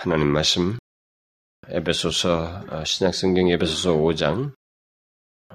[0.00, 0.78] 하나님 말씀
[1.66, 4.54] 에베소서 어, 신약 성경 에베소서 5장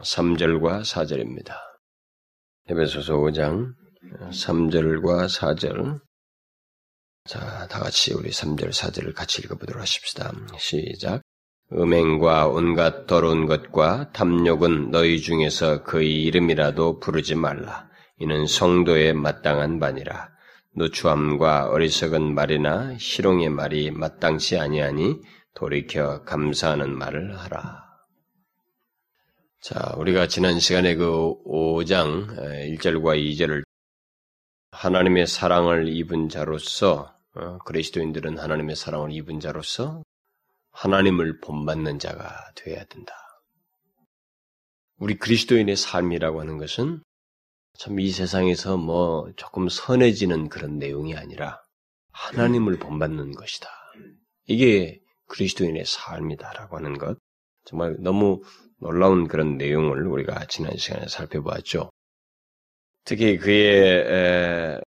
[0.02, 1.54] 3절과 4절입니다.
[2.68, 3.74] 에베소서 5장
[4.20, 6.02] 3절과 4절
[7.24, 10.34] 자, 다 같이 우리 3절, 4절을 같이 읽어 보도록 하십시다.
[10.60, 11.22] 시작.
[11.72, 17.88] 음행과 온갖 더러운 것과 탐욕은 너희 중에서 그의 이름이라도 부르지 말라.
[18.18, 20.33] 이는 성도의 마땅한 바니라.
[20.76, 25.22] 노추함과 어리석은 말이나 희롱의 말이 마땅치 아니하니
[25.54, 27.84] 돌이켜 감사하는 말을 하라.
[29.62, 33.64] 자, 우리가 지난 시간에 그 5장 1절과 2절을
[34.72, 40.04] 하나님의 사랑을 입은 자로서 어, 그리스도인들은 하나님의 사랑을 입은 자로서
[40.72, 43.14] 하나님을 본받는 자가 되어야 된다.
[44.98, 47.02] 우리 그리스도인의 삶이라고 하는 것은
[47.78, 51.62] 참 이 세상에서 뭐 조금 선해지는 그런 내용이 아니라
[52.12, 53.70] 하나님을 본받는 것이다.
[54.46, 57.18] 이게 그리스도인의 삶이다라고 하는 것.
[57.66, 58.42] 정말 너무
[58.80, 61.90] 놀라운 그런 내용을 우리가 지난 시간에 살펴보았죠.
[63.06, 64.82] 특히 그의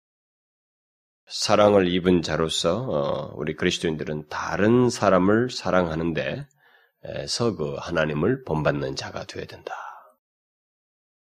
[1.28, 6.48] 사랑을 입은 자로서 어, 우리 그리스도인들은 다른 사람을 사랑하는데
[7.28, 9.74] 서그 하나님을 본받는 자가 되어야 된다.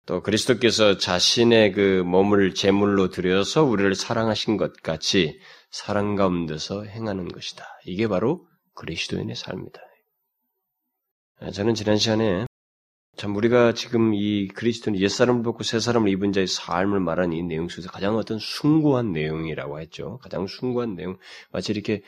[0.06, 7.64] 또 그리스도께서 자신의 그 몸을 제물로 드려서 우리를 사랑하신 것 같이 사랑 가운데서 행하는 것이다.
[7.86, 9.80] 이게 바로 그리스도인의 삶이다.
[11.52, 12.46] 저는 지난 시간에
[13.16, 17.90] 참 우리가 지금 이 그리스도는 옛사람을 벗고 새사람을 입은 자의 삶을 말하는 이 내용 속에서
[17.90, 20.18] 가장 어떤 숭고한 내용이라고 했죠.
[20.18, 21.16] 가장 숭고한 내용.
[21.52, 22.02] 마치 이렇게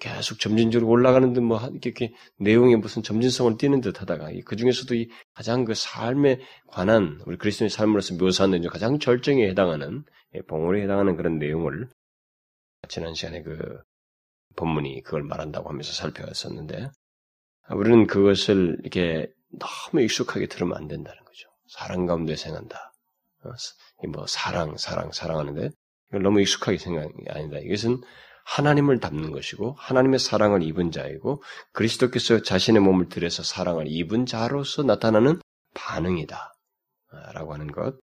[0.00, 5.08] 계속 점진적으로 올라가는 듯 뭐 이렇게 내용에 무슨 점진성을 띠는 듯 하다가 그 중에서도 이
[5.34, 10.04] 가장 그 삶에 관한 우리 그리스도의 삶으로서 묘사하는 가장 절정에 해당하는
[10.46, 11.88] 봉우리에 해당하는 그런 내용을
[12.88, 13.78] 지난 시간에 그
[14.56, 16.90] 본문이 그걸 말한다고 하면서 살펴봤었는데
[17.70, 21.48] 우리는 그것을 이렇게 너무 익숙하게 들으면 안 된다는 거죠.
[21.68, 22.92] 사랑 가운데 생한다.
[23.44, 23.50] 어,
[24.08, 25.70] 뭐 사랑, 사랑, 사랑하는데
[26.08, 27.58] 이걸 너무 익숙하게 생각이 아니다.
[27.58, 28.00] 이것은
[28.44, 35.40] 하나님을 닮는 것이고 하나님의 사랑을 입은 자이고 그리스도께서 자신의 몸을 들여서 사랑을 입은 자로서 나타나는
[35.74, 36.54] 반응이다.
[37.34, 37.98] 라고 하는 것.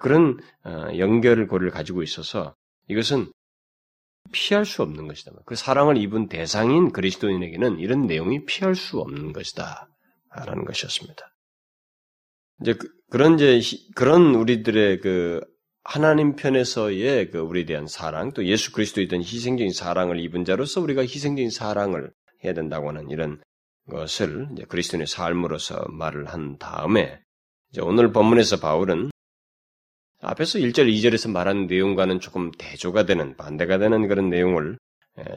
[0.00, 2.54] 그런 어, 연결을 고리를 가지고 있어서
[2.88, 3.32] 이것은
[4.30, 5.32] 피할 수 없는 것이다.
[5.44, 9.88] 그 사랑을 입은 대상인 그리스도인에게는 이런 내용이 피할 수 없는 것이다.
[10.34, 11.34] 라는 것이었습니다.
[12.60, 13.60] 이제 그, 런 이제
[13.94, 15.40] 그런 우리들의 그
[15.84, 21.02] 하나님 편에서의 그 우리에 대한 사랑, 또 예수 그리스도에 대한 희생적인 사랑을 입은 자로서 우리가
[21.02, 22.12] 희생적인 사랑을
[22.44, 23.40] 해야 된다고 하는 이런
[23.90, 27.20] 것을 그리스도인의 삶으로서 말을 한 다음에
[27.80, 29.10] 오늘 본문에서 바울은
[30.20, 34.78] 앞에서 1절, 2절에서 말한 내용과는 조금 대조가 되는, 반대가 되는 그런 내용을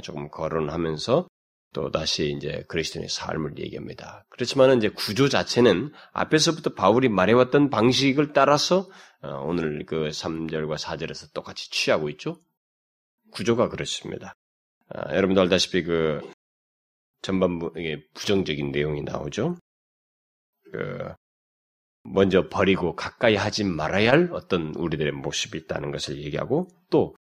[0.03, 1.27] 조금 거론하면서
[1.75, 4.25] 또 다시 이제 그리스도인의 삶을 얘기합니다.
[4.29, 8.89] 그렇지만 이제 구조 자체는 앞에서부터 바울이 말해왔던 방식을 따라서
[9.21, 12.39] 어, 오늘 그 3절과 4절에서 똑같이 취하고 있죠.
[13.31, 14.35] 구조가 그렇습니다.
[14.87, 16.21] 아, 여러분도 알다시피 그
[17.21, 19.57] 전반부 이게 부정적인 내용이 나오죠.
[20.71, 21.09] 그
[22.03, 27.15] 먼저 버리고 가까이 하지 말아야 할 어떤 우리들의 모습이 있다는 것을 얘기하고 또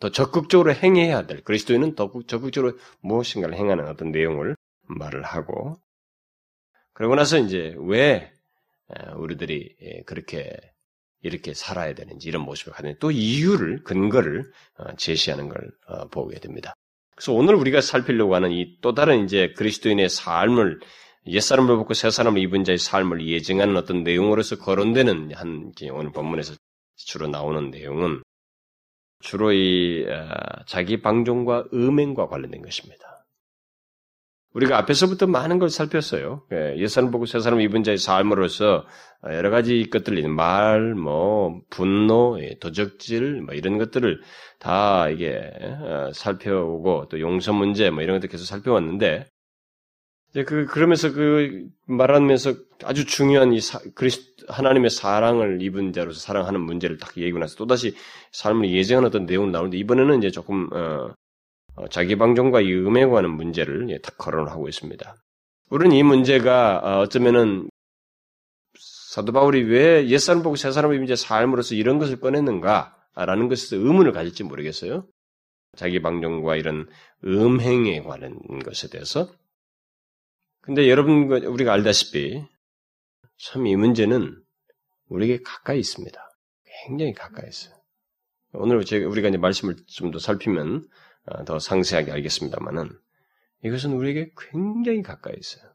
[0.00, 5.78] 더 적극적으로 행해야 될 그리스도인은 더 적극적으로 무엇인가를 행하는 어떤 내용을 말을 하고
[6.92, 8.32] 그러고 나서 이제 왜
[9.16, 10.56] 우리들이 그렇게
[11.22, 16.74] 이렇게 살아야 되는지 이런 모습을 가진 또 이유를 근거를 어, 제시하는 걸 어, 보게 됩니다.
[17.14, 20.78] 그래서 오늘 우리가 살피려고 하는 이 또 다른 이제 그리스도인의 삶을
[21.26, 26.54] 옛사람을 벗고 새사람을 입은 자의 삶을 예증하는 어떤 내용으로서 거론되는 한 오늘 본문에서
[26.96, 28.22] 주로 나오는 내용은
[29.20, 30.06] 주로 이
[30.66, 33.04] 자기 방종과 음행과 관련된 것입니다.
[34.54, 36.46] 우리가 앞에서부터 많은 걸 살폈어요.
[36.52, 38.86] 예, 예산을 보고 새 사람 입은 자의 삶으로서
[39.24, 44.20] 여러 가지 것들, 말, 뭐, 분노, 예, 도적질, 뭐 이런 것들을
[44.58, 45.52] 다 이게
[46.14, 49.26] 살펴오고 또 용서 문제, 뭐 이런 것들 계속 살펴왔는데
[50.30, 52.54] 이제 그 그러면서 그 말하면서
[52.84, 57.66] 아주 중요한 이 사, 그리스 하나님의 사랑을 입은 자로서 사랑하는 문제를 딱 얘기하고 나서 또
[57.66, 57.94] 다시
[58.32, 61.14] 삶을 예정한 어떤 내용이 나오는데 이번에는 이제 조금 어,
[61.76, 65.16] 어, 자기 방종과 이 음에 관한 문제를 예, 딱 거론을 하고 있습니다.
[65.70, 67.70] 우리는 이 문제가 어, 어쩌면은
[69.10, 75.06] 사도 바울이 왜 옛사람 보고 새사람을 이제 삶으로서 이런 것을 꺼냈는가라는 것에서 의문을 가질지 모르겠어요.
[75.76, 76.86] 자기 방종과 이런
[77.24, 79.30] 음행에 관한 것에 대해서
[80.68, 82.44] 근데 여러분, 우리가 알다시피
[83.38, 84.38] 참 이 문제는
[85.08, 86.20] 우리에게 가까이 있습니다.
[86.84, 87.74] 굉장히 가까이 있어요.
[88.52, 90.86] 오늘 우리가 이제 말씀을 좀 더 살피면
[91.24, 92.90] 어, 더 상세하게 알겠습니다만은
[93.64, 95.67] 이것은 우리에게 굉장히 가까이 있어요.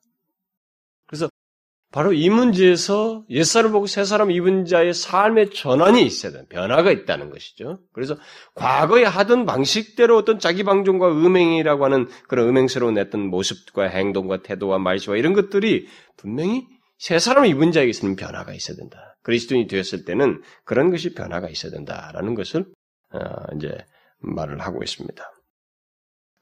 [1.94, 7.82] 바로 이 문제에서 옛사람 보고 새사람 입은 자의 삶의 전환이 있어야 되는 변화가 있다는 것이죠.
[7.94, 8.18] 그래서
[8.56, 15.18] 과거에 하던 방식대로 어떤 자기 방종과 음행이라고 하는 그런 음행스러운 어떤 모습과 행동과 태도와 말씨와
[15.18, 15.86] 이런 것들이
[16.18, 16.66] 분명히
[16.98, 19.16] 새사람 입은 자에게서는 변화가 있어야 된다.
[19.22, 22.66] 그리스도인이 되었을 때는 그런 것이 변화가 있어야 된다라는 것을
[23.14, 23.20] 어,
[23.56, 23.78] 이제
[24.18, 25.24] 말을 하고 있습니다.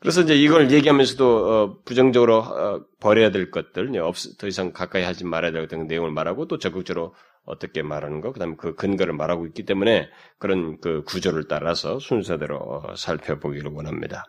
[0.02, 3.92] 그래서 이제 이걸 얘기하면서도 어, 부정적으로 어, 버려야 될 것들,
[4.40, 7.14] 더 이상 가까이 하지 말아야 될 같은 내용을 말하고 또 적극적으로
[7.46, 10.10] 어떻게 말하는 거, 그다음에 그 근거를 말하고 있기 때문에
[10.40, 14.26] 그런 그 구조를 따라서 순서대로 어, 살펴보기를 원합니다.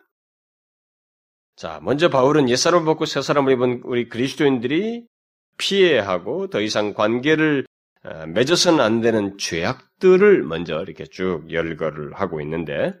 [1.55, 5.07] 자, 먼저 바울은 옛사람을 벗고 새 사람을 입은 우리 그리스도인들이
[5.57, 7.65] 피해야 하고 더 이상 관계를
[8.27, 12.93] 맺어서는 안 되는 죄악들을 먼저 이렇게 쭉 열거를 하고 있는데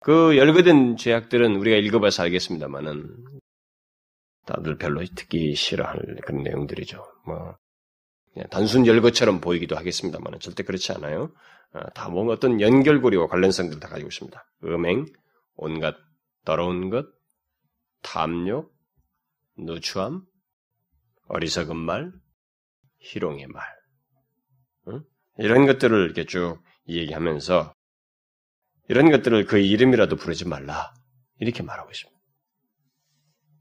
[0.00, 3.24] 그 열거된 죄악들은 우리가 읽어봐서 알겠습니다만은
[4.46, 7.04] 다들 별로 듣기 싫어할 그런 내용들이죠.
[7.26, 7.56] 뭐
[8.50, 11.32] 단순 열거처럼 보이기도 하겠습니다만 절대 그렇지 않아요.
[11.72, 14.46] 어, 다 뭔가 어떤 연결고리와 관련성들을 다 가지고 있습니다.
[14.64, 15.06] 음행,
[15.56, 15.96] 온갖
[16.44, 17.06] 더러운 것,
[18.02, 18.72] 탐욕,
[19.58, 20.22] 누추함,
[21.26, 22.12] 어리석은 말,
[23.00, 23.64] 희롱의 말,
[24.88, 25.02] 응?
[25.36, 26.58] 이런 것들을 이렇게 쭉
[26.88, 27.74] 얘기하면서
[28.88, 30.92] 이런 것들을 그 이름이라도 부르지 말라.
[31.40, 32.18] 이렇게 말하고 있습니다.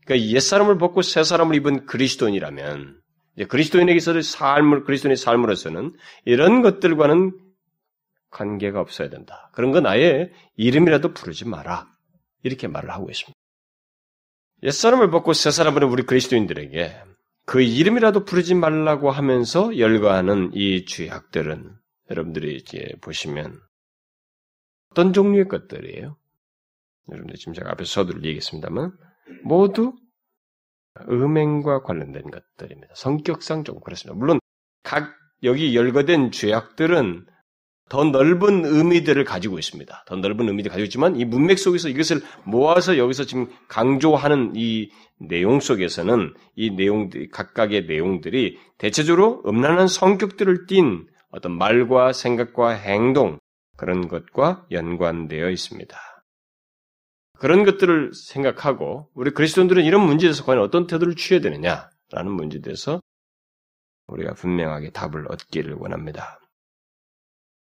[0.05, 3.01] 그러니까 옛사람을 벗고 새사람을 입은 그리스도인이라면
[3.49, 5.93] 그리스도인에게서 삶을 그리스도인의 삶으로서는
[6.25, 7.37] 이런 것들과는
[8.29, 9.51] 관계가 없어야 된다.
[9.53, 11.87] 그런 건 아예 이름이라도 부르지 마라.
[12.43, 13.37] 이렇게 말을 하고 있습니다.
[14.63, 17.03] 옛사람을 벗고 새사람을 우리 그리스도인들에게
[17.45, 21.75] 그 이름이라도 부르지 말라고 하면서 열거하는 이 죄악들은
[22.09, 23.59] 여러분들이 이제 보시면
[24.97, 26.17] 어떤 종류의 것들이에요?
[27.11, 28.93] 여러분들 지금 제가 앞에 서두를 얘기했습니다만
[29.43, 29.93] 모두
[31.07, 32.93] 음행과 관련된 것들입니다.
[32.95, 34.17] 성격상 좀 그렇습니다.
[34.17, 34.39] 물론
[34.81, 35.13] 각
[35.43, 37.27] 여기 열거된 죄악들은
[37.89, 40.03] 더 넓은 의미들을 가지고 있습니다.
[40.07, 44.89] 더 넓은 의미를 가지고 있지만 이 문맥 속에서 이것을 모아서 여기서 지금 강조하는 이
[45.19, 53.37] 내용 속에서는 이 내용들 각각의 내용들이 대체적으로 음란한 성격들을 띤 어떤 말과 생각과 행동
[53.77, 55.97] 그런 것과 연관되어 있습니다.
[57.39, 62.99] 그런 것들을 생각하고 우리 그리스도인들은 이런 문제에 대해서 과연 어떤 태도를 취해야 되느냐라는 문제에 대해서
[64.07, 66.39] 우리가 분명하게 답을 얻기를 원합니다.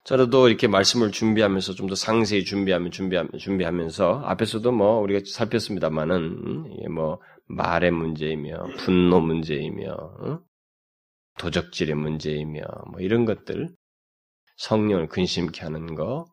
[0.03, 7.92] 저도 이렇게 말씀을 준비하면서 좀 더 상세히 준비하면 준비하면서 앞에서도 뭐 우리가 살폈습니다만은 뭐 말의
[7.92, 10.42] 문제이며 분노 문제이며
[11.38, 13.69] 도적질의 문제이며 뭐 이런 것들
[14.61, 16.25] 성령을 근심케 하는 거,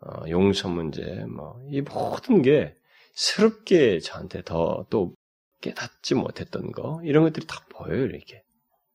[0.00, 2.74] 어, 용서 문제, 뭐, 이 모든 게
[3.14, 5.14] 새롭게 저한테 더 또
[5.60, 8.42] 깨닫지 못했던 거, 이런 것들이 다 보여요, 이렇게.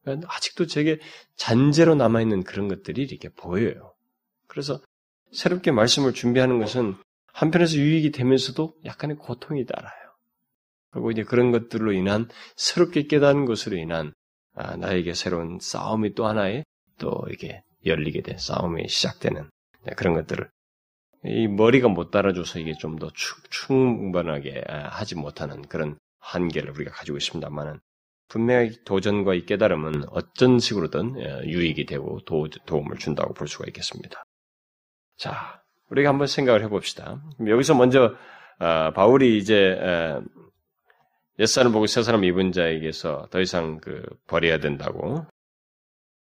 [0.03, 0.99] 그러니까 아직도 제게
[1.35, 3.93] 잔재로 남아있는 그런 것들이 이렇게 보여요.
[4.47, 4.79] 그래서
[5.31, 6.95] 새롭게 말씀을 준비하는 것은
[7.33, 9.91] 한편에서 유익이 되면서도 약간의 고통이 따라요.
[10.91, 14.13] 그리고 이제 그런 것들로 인한 새롭게 깨닫는 것으로 인한
[14.53, 16.63] 아, 나에게 새로운 싸움이 또 하나의
[16.97, 19.49] 또 이렇게 열리게 된 싸움이 시작되는
[19.85, 20.49] 네, 그런 것들을
[21.25, 23.09] 이 머리가 못 따라줘서 이게 좀 더
[23.49, 27.79] 충분하게 아, 하지 못하는 그런 한계를 우리가 가지고 있습니다만은
[28.27, 34.23] 분명히 도전과 이 깨달음은 어떤 식으로든 예, 유익이 되고 도, 움을 준다고 볼 수가 있겠습니다.
[35.17, 37.21] 자, 우리가 한번 생각을 해봅시다.
[37.47, 38.15] 여기서 먼저
[38.59, 39.77] 아, 바울이 이제
[41.39, 45.25] 옛사람 보고 새사람 입은 자에게서 더 이상 그 버려야 된다고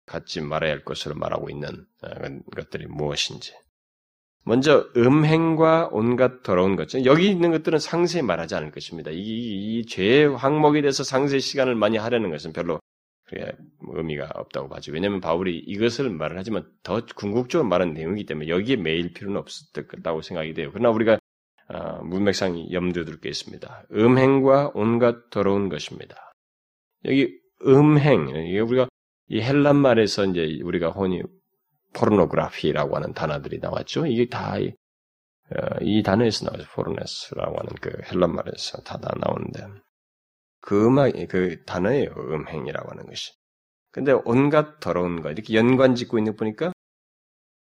[0.06, 1.68] 갖지 말아야 할 것으로 말하고 있는
[2.02, 2.08] 어,
[2.54, 3.52] 것들이 무엇인지.
[4.44, 6.94] 먼저 음행과 온갖 더러운 것.
[7.04, 9.10] 여기 있는 것들은 상세히 말하지 않을 것입니다.
[9.10, 12.78] 이, 이 죄의 항목에 대해서 상세 시간을 많이 하려는 것은 별로
[13.80, 14.92] 의미가 없다고 봐죠.
[14.92, 20.54] 왜냐하면 바울이 이것을 말을 하지만 더 궁극적으로 말한 내용이기 때문에 여기에 매일 필요는 없었다고 생각이
[20.54, 20.70] 돼요.
[20.72, 21.18] 그러나 우리가
[21.68, 23.86] 어, 문맥상 염두에 둘 게 있습니다.
[23.90, 26.30] 음행과 온갖 더러운 것입니다.
[27.04, 27.36] 여기
[27.66, 28.86] 음행, 이게 우리가
[29.28, 31.22] 이 헬라 말에서 이제 우리가 흔히
[31.94, 34.06] 포르노그라피라고 하는 단어들이 나왔죠.
[34.06, 34.72] 이게 다, 이,
[35.50, 39.66] 어, 이 단어에서 나와서 포르네스라고 하는 그 헬라 말에서 다, 다 나오는데,
[40.60, 42.10] 그 음행, 그 단어예요.
[42.16, 43.32] 음행이라고 하는 것이.
[43.90, 46.72] 근데 온갖 더러운 거, 이렇게 연관 짓고 있는 거 보니까,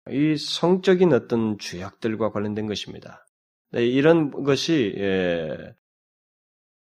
[0.09, 3.25] 이 성적인 어떤 죄악들과 관련된 것입니다.
[3.71, 5.73] 네, 이런 것이, 예,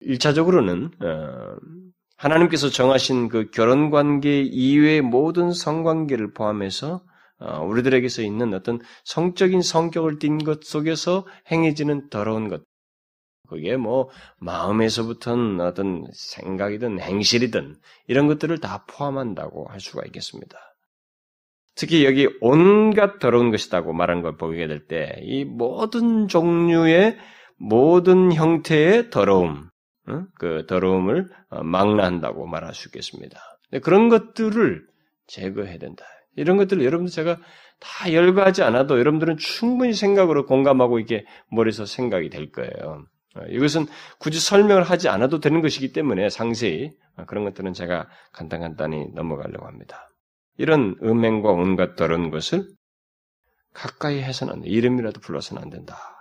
[0.01, 1.57] 1차적으로는, 어,
[2.17, 7.03] 하나님께서 정하신 그 결혼 관계 이외의 모든 성관계를 포함해서
[7.39, 12.63] 어, 우리들에게서 있는 어떤 성적인 성격을 띈것 속에서 행해지는 더러운 것,
[13.47, 14.09] 그게 뭐
[14.39, 17.75] 마음에서부터는 어떤 생각이든 행실이든
[18.07, 20.57] 이런 것들을 다 포함한다고 할 수가 있겠습니다.
[21.75, 27.17] 특히 여기 온갖 더러운 것이다고 말한 걸 보게 될 때 이 모든 종류의
[27.59, 29.69] 모든 형태의 더러움,
[30.35, 33.39] 그 더러움을 어, 망라한다고 말할 수 있겠습니다.
[33.83, 34.85] 그런 것들을
[35.27, 36.05] 제거해야 된다.
[36.35, 37.37] 이런 것들을 여러분들 제가
[37.79, 43.05] 다 열거하지 않아도 여러분들은 충분히 생각으로 공감하고 이게 머리에서 생각이 될 거예요.
[43.35, 43.85] 어, 이것은
[44.19, 50.09] 굳이 설명을 하지 않아도 되는 것이기 때문에 상세히 어, 그런 것들은 제가 간단간단히 넘어가려고 합니다.
[50.57, 52.67] 이런 음행과 온갖 더러운 것을
[53.73, 54.63] 가까이 해서는.
[54.63, 56.16] 이름이라도 불러서는 안 된다.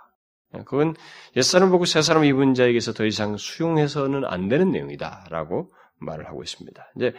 [0.53, 0.95] 어, 그건
[1.35, 6.91] 옛사람 보고 새사람 입은 자에게서 더 이상 수용해서는 안 되는 내용이다라고 말을 하고 있습니다.
[6.95, 7.13] 이제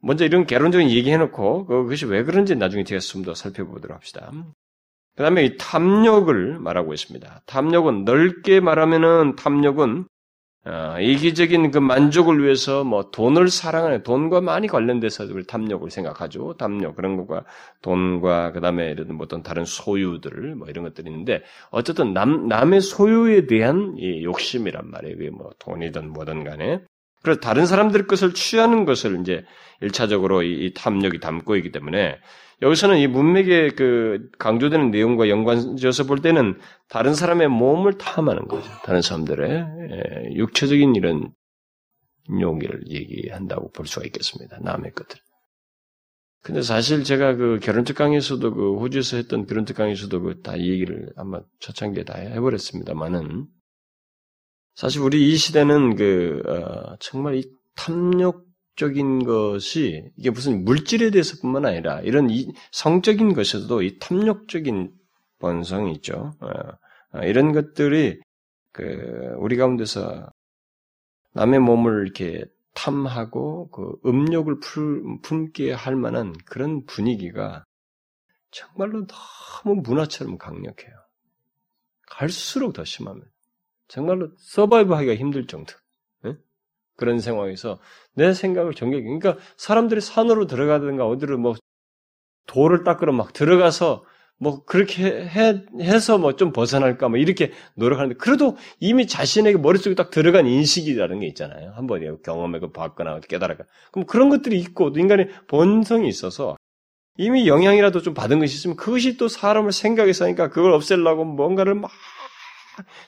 [0.00, 4.30] 먼저 이런 개론적인 얘기 해놓고 그것이 왜 그런지 나중에 제가 좀 더 살펴보도록 합시다.
[5.16, 7.42] 그 다음에 이 탐욕을 말하고 있습니다.
[7.46, 10.06] 탐욕은 넓게 말하면은 탐욕은
[10.66, 16.54] 어, 이기적인 그 만족을 위해서 뭐 돈을 사랑하는 돈과 많이 관련돼서 우리 탐욕을 생각하죠.
[16.56, 17.44] 탐욕 그런 것과
[17.82, 23.46] 돈과 그다음에 이런 뭐 어떤 다른 소유들 뭐 이런 것들이 있는데 어쨌든 남 남의 소유에
[23.46, 25.16] 대한 이 욕심이란 말이에요.
[25.16, 26.80] 그게 뭐 돈이든 뭐든 간에
[27.22, 29.44] 그래서 다른 사람들 것을 취하는 것을 이제
[29.82, 32.18] 일차적으로 이, 이 탐욕이 담고 있기 때문에
[32.62, 36.58] 여기서는 이 문맥에 그 강조되는 내용과 연관지어서 볼 때는
[36.88, 38.70] 다른 사람의 몸을 탐하는 거죠.
[38.84, 41.32] 다른 사람들의 예, 육체적인 이런
[42.40, 44.58] 용기를 얘기한다고 볼 수가 있겠습니다.
[44.62, 45.18] 남의 것들.
[46.42, 50.58] 근데 사실 제가 그 결혼 특 강에서도 그 호주에서 했던 결혼 특 강에서도 그 다
[50.58, 53.46] 얘기를 아마 초창기에 다 해버렸습니다만은
[54.74, 57.44] 사실 우리 이 시대는 그 어, 정말 이
[57.76, 58.44] 탐욕
[58.76, 64.92] 적인 것이 이게 무슨 물질에 대해서뿐만 아니라 이런 이 성적인 것에서도 이 탐욕적인
[65.38, 66.32] 본성이 있죠.
[66.40, 68.20] 어, 어, 이런 것들이
[68.72, 70.30] 그 우리 가운데서
[71.34, 77.64] 남의 몸을 이렇게 탐하고 그 음욕을 풀, 품게 할 만한 그런 분위기가
[78.50, 80.94] 정말로 너무 문화처럼 강력해요.
[82.06, 83.30] 갈수록 더 심합니다.
[83.88, 85.74] 정말로 survive 하기가 힘들 정도.
[86.94, 86.98] 네?
[86.98, 87.78] 그런 상황에서
[88.14, 91.54] 내 생각을 정결, 그러니까 사람들이 산으로 들어가든가 어디로 뭐
[92.46, 94.04] 도를 닦으러 막 들어가서
[94.38, 100.10] 뭐 그렇게 해, 해서 뭐 좀 벗어날까 뭐 이렇게 노력하는데 그래도 이미 자신에게 머릿속에 딱
[100.10, 101.72] 들어간 인식이라는 게 있잖아요.
[101.76, 103.64] 한번 경험하고 봤거나 깨달아가.
[103.92, 106.56] 그럼 그런 것들이 있고 인간의 본성이 있어서
[107.16, 111.90] 이미 영향이라도 좀 받은 것이 있으면 그것이 또 사람을 생각해서 하니까 그걸 없애려고 뭔가를 막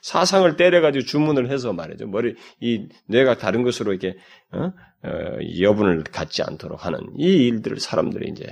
[0.03, 2.07] 사상을 때려가지고 주문을 해서 말이죠.
[2.07, 4.17] 머리, 이 뇌가 다른 것으로 이렇게,
[4.53, 4.73] 어?
[5.03, 8.47] 어, 여분을 갖지 않도록 하는 이 일들을 사람들이 이제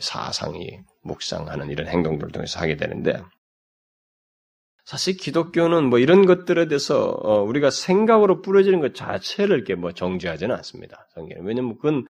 [0.00, 3.22] 사상이 묵상하는 이런 행동들을 통해서 하게 되는데,
[4.84, 10.54] 사실 기독교는 뭐 이런 것들에 대해서 어, 우리가 생각으로 뿌려지는 것 자체를 이렇게 뭐 정죄하지는
[10.56, 11.06] 않습니다.
[11.42, 12.06] 왜냐면 그건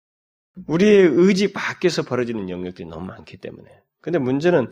[0.67, 3.67] 우리의 의지 밖에서 벌어지는 영역들이 너무 많기 때문에.
[3.99, 4.71] 근데 문제는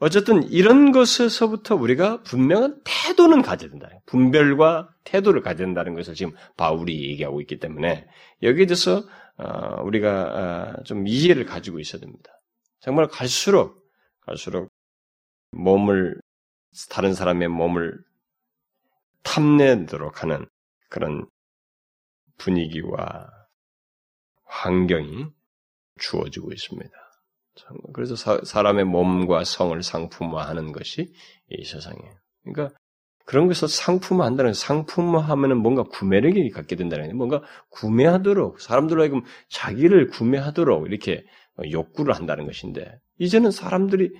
[0.00, 3.88] 어쨌든 이런 것에서부터 우리가 분명한 태도는 가져야 된다.
[4.06, 8.06] 분별과 태도를 가져야 된다는 것을 지금 바울이 얘기하고 있기 때문에
[8.42, 9.02] 여기에 대해서
[9.36, 12.30] 어, 우리가 어, 좀 이해를 가지고 있어야 됩니다.
[12.80, 13.90] 정말 갈수록
[14.20, 14.70] 갈수록
[15.50, 16.20] 몸을
[16.90, 17.98] 다른 사람의 몸을
[19.22, 20.46] 탐내도록 하는
[20.88, 21.26] 그런
[22.36, 23.28] 분위기와
[24.44, 25.26] 환경이
[25.98, 27.07] 주어지고 있습니다.
[27.92, 31.12] 그래서 사, 람의 몸과 성을 상품화하는 것이
[31.50, 32.12] 이 세상이에요.
[32.44, 32.76] 그러니까
[33.24, 41.24] 그런 것을 상품화한다는 상품화하면은 뭔가 구매력이 갖게 된다는 게 뭔가 구매하도록 하여금 자기를 구매하도록 이렇게
[41.70, 44.10] 욕구를 한다는 것인데 이제는 사람들이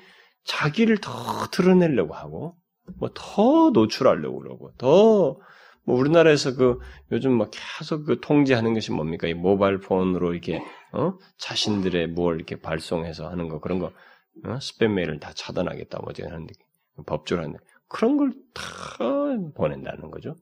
[0.45, 2.57] 자기를 더 드러내려고 하고
[2.99, 5.39] 뭐 더 노출하려고 그러고 더
[5.89, 6.79] 뭐 우리나라에서 그
[7.11, 9.27] 요즘 막 계속 그 통제하는 것이 뭡니까?
[9.27, 11.19] 이 모바일 폰으로 이렇게 어?
[11.39, 13.87] 자신들의 뭘 이렇게 발송해서 하는 거 그런 거
[14.45, 14.59] 어?
[14.59, 16.53] 스팸 메일을 다 차단하겠다 뭐 어제 하는데
[17.07, 18.99] 법조를 하는데 그런 걸 다
[19.55, 20.35] 보낸다는 거죠.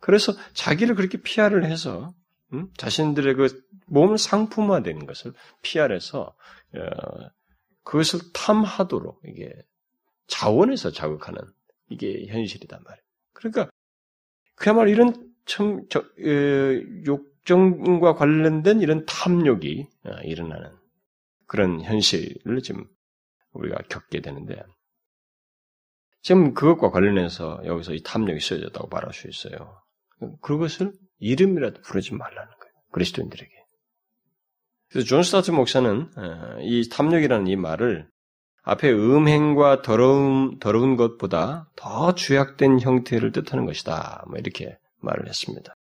[0.00, 2.12] 그래서 자기를 그렇게 피하를 해서
[2.52, 2.68] 음?
[2.76, 6.34] 자신들의 그 몸 상품화되는 것을 피하해서
[6.74, 7.30] 어,
[7.84, 9.52] 그것을 탐하도록 이게
[10.28, 11.42] 자원에서 자극하는
[11.90, 13.04] 이게 현실이단 말이에요.
[13.34, 13.70] 그러니까
[14.54, 20.70] 그야말로 이런 참, 저, 에, 욕 정과 관련된 이런 탐욕이 어, 일어나는
[21.46, 22.86] 그런 현실을 지금
[23.52, 24.62] 우리가 겪게 되는데,
[26.22, 29.82] 지금 그것과 관련해서 여기서 이 탐욕이 쓰여졌다고 말할 수 있어요.
[30.40, 32.72] 그것을 이름이라도 부르지 말라는 거예요.
[32.92, 33.50] 그리스도인들에게.
[34.88, 38.08] 그래서 존 스토트 목사는 어, 이 탐욕이라는 이 말을
[38.62, 44.24] 앞에 음행과 더러움, 더러운 것보다 더 죄악된 형태를 뜻하는 것이다.
[44.28, 45.74] 뭐 이렇게 말을 했습니다.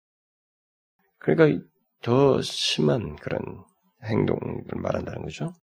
[1.20, 1.66] 그러니까
[2.02, 3.42] 더 심한 그런
[4.04, 5.54] 행동을 말한다는 거죠.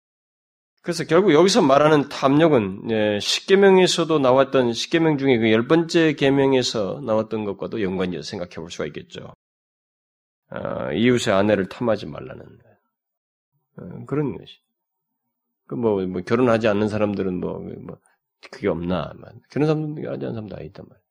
[0.83, 7.45] 그래서 결국 여기서 말하는 탐욕은 예, 십계명에서도 나왔던 십계명 중에 그 열 번째 계명에서 나왔던
[7.45, 9.33] 것과도 연관이 생각해 볼 수가 있겠죠.
[10.51, 12.45] 어, 이웃의 아내를 탐하지 말라는
[13.79, 14.59] 어, 그런 것이.
[15.67, 17.99] 그 뭐 뭐 결혼하지 않는 사람들은 뭐, 뭐
[18.53, 19.13] 그게 없나?
[19.51, 21.03] 그런 사람들 하지 않는 사람도 다 있단 말이야.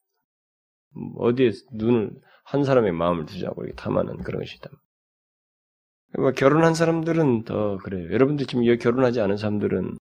[0.94, 2.12] 뭐 어디에 눈을
[2.46, 6.24] 한 사람의 마음을 두자고 이렇게 탐하는 그런 것이 있단 말이야.
[6.24, 8.12] 뭐 결혼한 사람들은 더 그래요.
[8.14, 9.98] 여러분들 지금 여기 결혼하지 않은 사람들은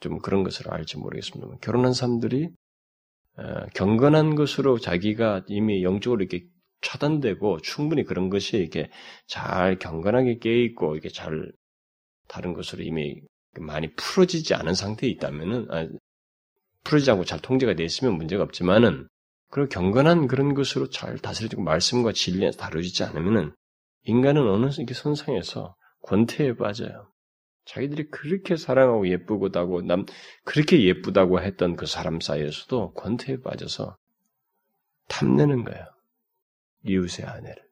[0.00, 1.56] 좀 그런 것을 알지 모르겠습니다.
[1.60, 2.48] 결혼한 사람들이
[3.36, 6.46] 어, 경건한 것으로 자기가 이미 영적으로 이렇게
[6.80, 8.90] 차단되고 충분히 그런 것이 이렇게
[9.26, 11.50] 잘 경건하게 깨 있고 이렇게 잘
[12.28, 13.20] 다른 것으로 이미
[13.58, 15.88] 많이 풀어지지 않은 상태에 있다면은 아,
[16.84, 19.08] 풀어지지 않고 잘 통제가 돼 있으면 문제가 없지만은
[19.54, 23.54] 그런 경건한 그런 것으로 잘 다스려지고 말씀과 진리에 다루지 않으면은
[24.02, 27.08] 인간은 어느 이렇게 선상에서 권태에 빠져요.
[27.64, 30.06] 자기들이 그렇게 사랑하고 예쁘고 다고 남
[30.42, 33.96] 그렇게 예쁘다고 했던 그 사람 사이에서도 권태에 빠져서
[35.06, 35.86] 탐내는 거예요.
[36.82, 37.62] 이웃의 아내를.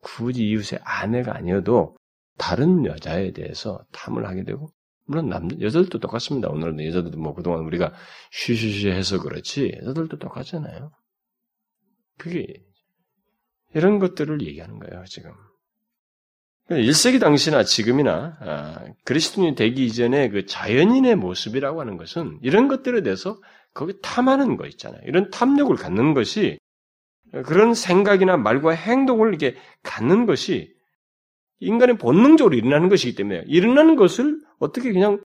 [0.00, 1.98] 굳이 이웃의 아내가 아니어도
[2.38, 4.72] 다른 여자에 대해서 탐을 하게 되고
[5.08, 6.48] 물론 남 여자들도 똑같습니다.
[6.50, 7.92] 오늘은 여자들도 뭐 그동안 우리가
[8.30, 10.92] 쉬쉬쉬 해서 그렇지 여자들도 똑같잖아요.
[12.18, 12.62] 그게
[13.74, 15.32] 이런 것들을 얘기하는 거예요, 지금.
[16.68, 23.40] 1세기 당시나 지금이나 아, 그리스도인이 되기 이전에 그 자연인의 모습이라고 하는 것은 이런 것들에 대해서
[23.72, 25.00] 거기 탐하는 거 있잖아요.
[25.06, 26.58] 이런 탐욕을 갖는 것이
[27.46, 30.70] 그런 생각이나 말과 행동을 이렇게 갖는 것이
[31.60, 35.22] 인간의 본능적으로 일어나는 것이기 때문에 일어나는 것을 어떻게 그냥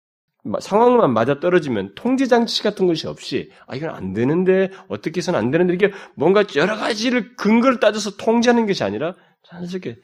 [0.60, 5.50] 상황만 맞아 떨어지면 통제 장치 같은 것이 없이 아 이건 안 되는데 어떻게 해서는 안
[5.50, 9.14] 되는데 이게 뭔가 여러 가지를 근거를 따져서 통제하는 것이 아니라
[9.48, 9.96] 자연스럽게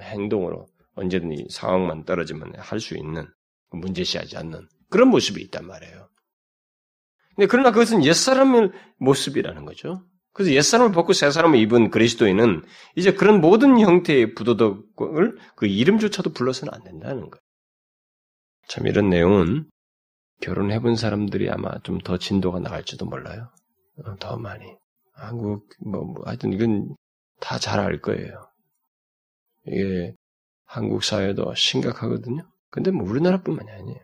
[0.00, 3.26] 행동으로 언제든지 상황만 떨어지면 할 수 있는
[3.70, 6.08] 문제시하지 않는 그런 모습이 있단 말이에요.
[7.36, 10.04] 근데 그러나 그것은 옛사람의 모습이라는 거죠.
[10.32, 12.64] 그래서 옛사람을 벗고 새사람을 입은 그리스도인은
[12.96, 17.42] 이제 그런 모든 형태의 부도덕을 그 이름조차도 불러서는 안 된다는 거예요.
[18.68, 19.68] 참 이런 내용은
[20.40, 23.50] 결혼해본 사람들이 아마 좀 더 진도가 나갈지도 몰라요.
[24.04, 24.64] 어, 더 많이.
[25.14, 26.94] 한국, 뭐, 뭐 하여튼 이건
[27.40, 28.48] 다 잘 알 거예요.
[29.66, 30.14] 이게
[30.66, 32.42] 한국 사회도 심각하거든요.
[32.70, 34.00] 근데 뭐 우리나라뿐만이 아니에요.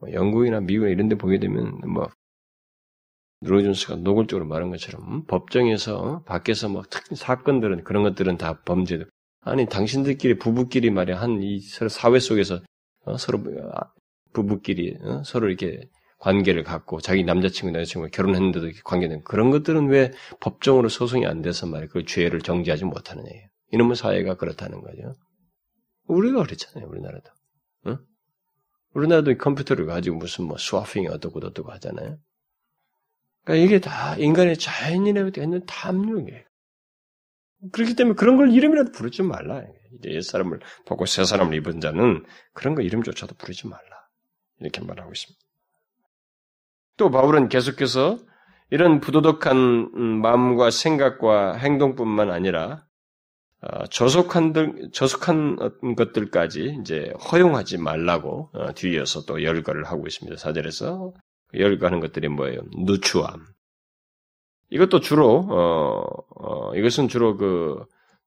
[0.00, 2.08] 뭐 영국이나 미국이나 이런 데 보게 되면 뭐
[3.42, 9.08] 로이존스가 노골적으로 말한 것처럼 음, 법정에서 밖에서 뭐 특히 사건들은 그런 것들은 다 범죄들.
[9.42, 12.60] 아니 당신들끼리 부부끼리 말이야 한이 사회 속에서
[13.04, 13.40] 어, 서로
[13.74, 13.92] 아,
[14.36, 15.22] 부부끼리 어?
[15.24, 21.40] 서로 이렇게 관계를 갖고 자기 남자친구 여자친구가 결혼했는데도 관계는 그런 것들은 왜 법정으로 소송이 안
[21.40, 23.48] 돼서 말이야 그 죄를 정지하지 못하느냐예요.
[23.72, 25.14] 이놈의 사회가 그렇다는 거죠.
[26.06, 27.30] 우리가 그렇잖아요, 우리나라도.
[27.86, 27.98] 응?
[28.94, 32.18] 우리나라도 컴퓨터를 가지고 무슨 뭐 스와핑이 어떻고 어떻고 하잖아요.
[33.44, 36.42] 그러니까 이게 다 인간의 자연인에 대한 탐욕이에요.
[37.72, 39.62] 그렇기 때문에 그런 걸 이름이라도 부르지 말라.
[39.98, 43.95] 이제 옛사람을 보고 새 사람을 입은 자는 그런 거 이름조차도 부르지 말라.
[44.60, 45.44] 이렇게 말하고 있습니다.
[46.96, 48.18] 또 바울은 계속해서
[48.70, 49.56] 이런 부도덕한
[49.94, 52.84] 음, 마음과 생각과 행동뿐만 아니라
[53.62, 54.52] 어, 저속한
[54.92, 60.36] 저속한 것들까지 이제 허용하지 말라고 어, 뒤이어서 또 열거를 하고 있습니다.
[60.36, 61.12] 사절에서
[61.54, 62.60] 열거하는 것들이 뭐예요?
[62.76, 63.46] 누추함.
[64.70, 67.84] 이것도 주로 어, 어, 이것은 주로 그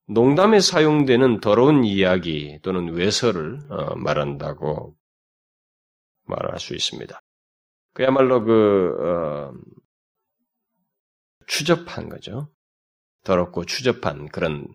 [0.07, 4.95] 농담에 사용되는 더러운 이야기 또는 외설을 어, 말한다고
[6.29, 7.19] 말할 수 있습니다.
[7.93, 9.53] 그야말로 그 어,
[11.47, 12.49] 추접한 거죠.
[13.23, 14.67] 더럽고 추접한 그런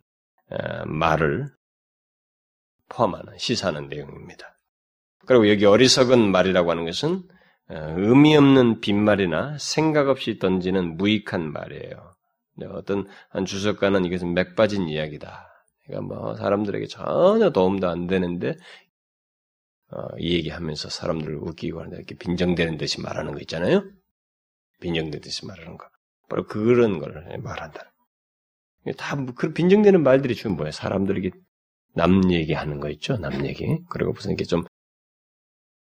[0.51, 1.49] 어, 말을
[2.89, 4.59] 포함하는 시사하는 내용입니다.
[5.27, 7.23] 그리고 여기 어리석은 말이라고 하는 것은
[7.71, 12.15] 어, 의미 없는 빈말이나 생각 없이 던지는 무익한 말이에요.
[12.71, 15.49] 어떤 한 주석가는 이것은 맥 빠진 이야기다.
[15.87, 18.55] 그러니까 뭐 사람들에게 전혀 도움도 안 되는데 어,
[20.19, 23.83] 이 얘기하면서 사람들을 웃기고 하는데 이렇게 빈정되는 듯이 말하는 거 있잖아요.
[24.81, 25.89] 빈정되듯이 말하는 거.
[26.29, 27.93] 바로 그런 걸 말한다.
[28.99, 30.71] 다뭐 그런 빈정되는 말들이 주로 뭐야?
[30.73, 31.31] 사람들에게
[31.95, 33.17] 남 얘기하는 거 있죠.
[33.19, 33.79] 남 얘기.
[33.89, 34.65] 그리고 무슨 이렇게 좀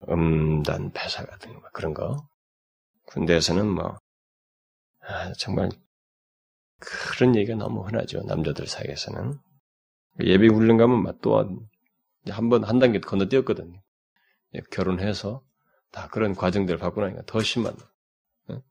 [0.08, 2.26] 음단 패사 같은 거 그런 거.
[3.06, 3.98] 군대에서는 뭐
[5.02, 5.70] 아, 정말
[6.78, 8.22] 그런 얘기가 너무 흔하죠.
[8.22, 9.34] 남자들 사이에서는
[10.24, 13.80] 예비 훈련 가면 막또한 번 한 단계 건너뛰었거든요.
[14.70, 15.42] 결혼해서
[15.90, 17.74] 다 그런 과정들을 받고 나니까 더 심한
[18.48, 18.62] 어?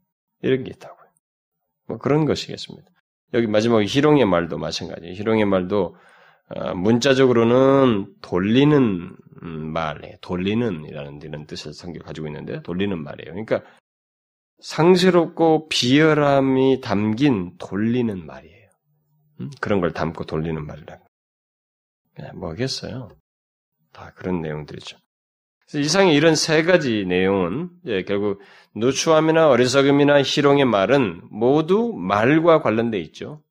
[0.41, 1.09] 이런 게 있다고요.
[1.87, 2.89] 뭐 그런 것이겠습니다.
[3.33, 5.13] 여기 마지막에 희롱의 말도 마찬가지예요.
[5.13, 5.95] 희롱의 말도
[6.49, 13.31] 어, 문자적으로는 돌리는 말, 돌리는 이라는 이런 뜻을 성경 가지고 있는데 돌리는 말이에요.
[13.31, 13.63] 그러니까
[14.59, 18.69] 상스럽고 비열함이 담긴 돌리는 말이에요.
[19.41, 19.51] 음?
[19.61, 20.99] 그런 걸 담고 돌리는 말이라.
[22.35, 23.09] 뭐겠어요?
[23.93, 24.97] 다 그런 내용들이죠.
[25.73, 28.41] 이상의 이런 세 가지 내용은 예, 결국
[28.75, 33.43] 누추함이나 어리석음이나 희롱의 말은 모두 말과 관련돼 있죠.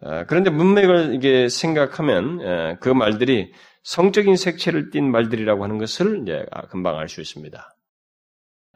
[0.00, 6.66] 아, 그런데 문맥을 이게 생각하면 예, 그 말들이 성적인 색채를 띤 말들이라고 하는 것을 아,
[6.68, 7.76] 금방 알 수 있습니다.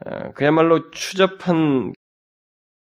[0.05, 1.93] 아, 그야말로 추잡한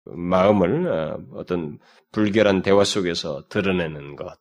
[0.04, 0.88] 마음을
[1.34, 1.78] 어떤
[2.10, 4.36] 불결한 대화 속에서 드러내는 것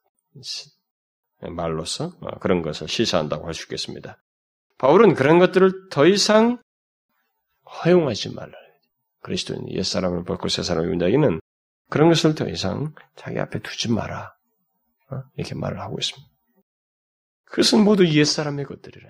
[1.41, 4.17] 말로서 그런 것을 시사한다고 할 수 있겠습니다.
[4.82, 6.58] 바울은 그런 것들을 더 이상
[7.86, 8.52] 허용하지 말라.
[9.22, 11.39] 그리스도인 옛사람을 벗고 새사람을 입는다기는
[11.91, 14.34] 그런 것을 더 이상 자기 앞에 두지 마라.
[15.12, 15.22] 어?
[15.38, 16.28] 이렇게 말을 하고 있습니다.
[17.46, 19.08] 그것은 모두 옛사람의 것들이라.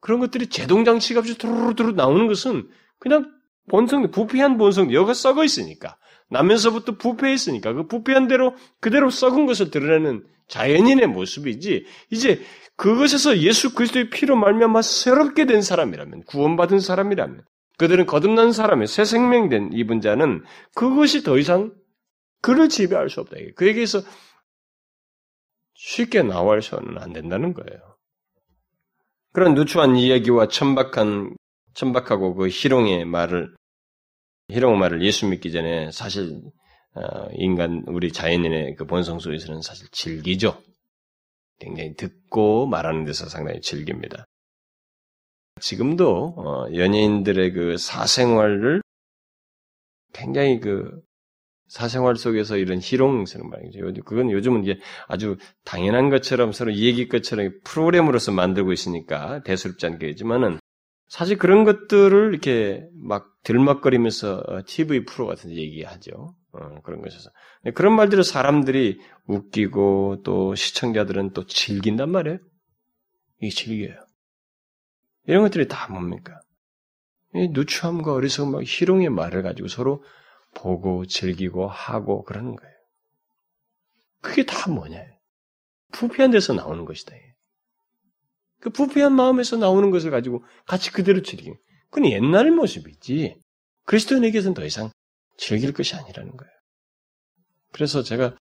[0.00, 3.32] 그런 것들이 제동장치가 없이 두루두루 나오는 것은 그냥
[3.70, 5.98] 본성, 부패한 본성, 여가 썩어 있으니까.
[6.30, 12.40] 나면서부터 부패했으니까 그 부패한 대로 그대로 썩은 것을 드러내는 자연인의 모습이지 이제
[12.76, 17.44] 그것에서 예수 그리스도의 피로 말미암아 새롭게 된 사람이라면 구원받은 사람이라면
[17.78, 21.74] 그들은 거듭난 사람의 새 생명된 입은 자는 그것이 더 이상
[22.42, 23.36] 그를 지배할 수 없다.
[23.56, 24.00] 그에게서
[25.74, 27.96] 쉽게 나와서는 안 된다는 거예요.
[29.32, 31.36] 그런 누추한 이야기와 천박한
[31.74, 33.54] 천박하고 그 희롱의 말을
[34.48, 36.40] 희롱의 말을 예수 믿기 전에 사실
[36.94, 40.62] 어, 인간 우리 자연인의 그 본성 속에서는 사실 즐기죠.
[41.58, 44.24] 굉장히 듣고 말하는 데서 상당히 즐깁니다.
[45.60, 48.82] 지금도 어, 연예인들의 그 사생활을
[50.12, 51.00] 굉장히 그
[51.68, 54.04] 사생활 속에서 이런 희롱스러운 말이죠.
[54.04, 60.58] 그건 요즘은 이게 아주 당연한 것처럼 서로 얘기 것처럼 프로그램으로서 만들고 있으니까 대수롭지 않겠지만은
[61.08, 66.34] 사실 그런 것들을 이렇게 막 들먹거리면서 TV 어, 프로 같은 데 얘기하죠.
[66.56, 67.30] 어, 그런 것에서.
[67.74, 72.38] 그런 말들을 사람들이 웃기고 또 시청자들은 또 즐긴단 말이에요.
[73.40, 74.06] 이게 즐겨요.
[75.26, 76.40] 이런 것들이 다 뭡니까?
[77.34, 80.04] 이 누추함과 어리석음, 막 희롱의 말을 가지고 서로
[80.54, 82.74] 보고 즐기고 하고 그러는 거예요.
[84.22, 85.04] 그게 다 뭐냐?
[85.92, 87.14] 부패한 데서 나오는 것이다.
[88.60, 91.56] 그 부패한 마음에서 나오는 것을 가지고 같이 그대로 즐기는.
[91.90, 93.38] 그건 옛날 모습이지.
[93.84, 94.90] 그리스도인에게서는 더 이상
[95.38, 96.52] 즐길 것이 아니라는 거예요.
[97.72, 98.36] 그래서 제가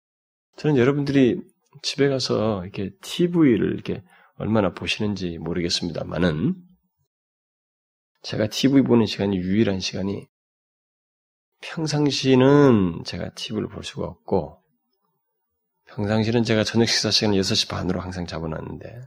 [0.57, 1.41] 저는 여러분들이
[1.81, 4.01] 집에 가서 이렇게 TV를 이렇게
[4.35, 6.55] 얼마나 보시는지 모르겠습니다만은
[8.23, 10.27] 제가 TV 보는 시간이 유일한 시간이
[11.61, 14.61] 평상시는 제가 TV를 볼 수가 없고
[15.87, 19.01] 평상시는 제가 저녁 식사 시간을 6시 반으로 항상 잡아놨는데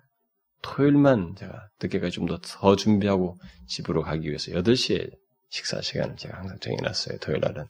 [0.62, 5.10] 토요일만 제가 늦게까지 좀 더 더 준비하고 집으로 가기 위해서 8시에
[5.50, 7.18] 식사 시간을 제가 항상 정해놨어요.
[7.18, 7.66] 토요일 날은.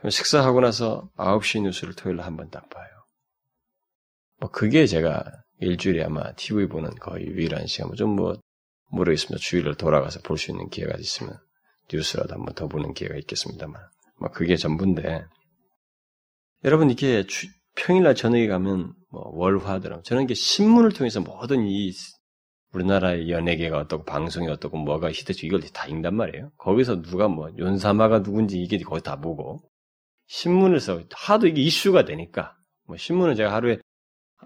[0.00, 2.86] 그럼 식사하고 나서 9시 뉴스를 토요일 날한번 딱 봐요.
[4.40, 5.22] 뭐 그게 제가
[5.58, 8.40] 일주일에 아마 TV 보는 거의 유일한 시간, 좀뭐
[8.92, 9.38] 모르겠습니다.
[9.38, 11.36] 주일을 돌아가서 볼 수 있는 기회가 있으면
[11.92, 13.78] 뉴스라도 한번 더 보는 기회가 있겠습니다만.
[14.20, 15.26] 뭐 그게 전부인데.
[16.64, 20.00] 여러분 이렇게 주, 평일날 저녁에 가면 뭐 월화더라.
[20.02, 21.92] 저는 이게 신문을 통해서 모든 이
[22.72, 26.52] 우리나라의 연예계가 어떻고 방송이 어떻고 뭐가 히트치 이걸 다 읽단 말이에요.
[26.56, 29.60] 거기서 누가 뭐 윤사마가 누군지 이게 거기 다 보고
[30.30, 32.56] 신문에서 하도 이게 이슈가 되니까.
[32.86, 33.78] 뭐 신문은 제가 하루에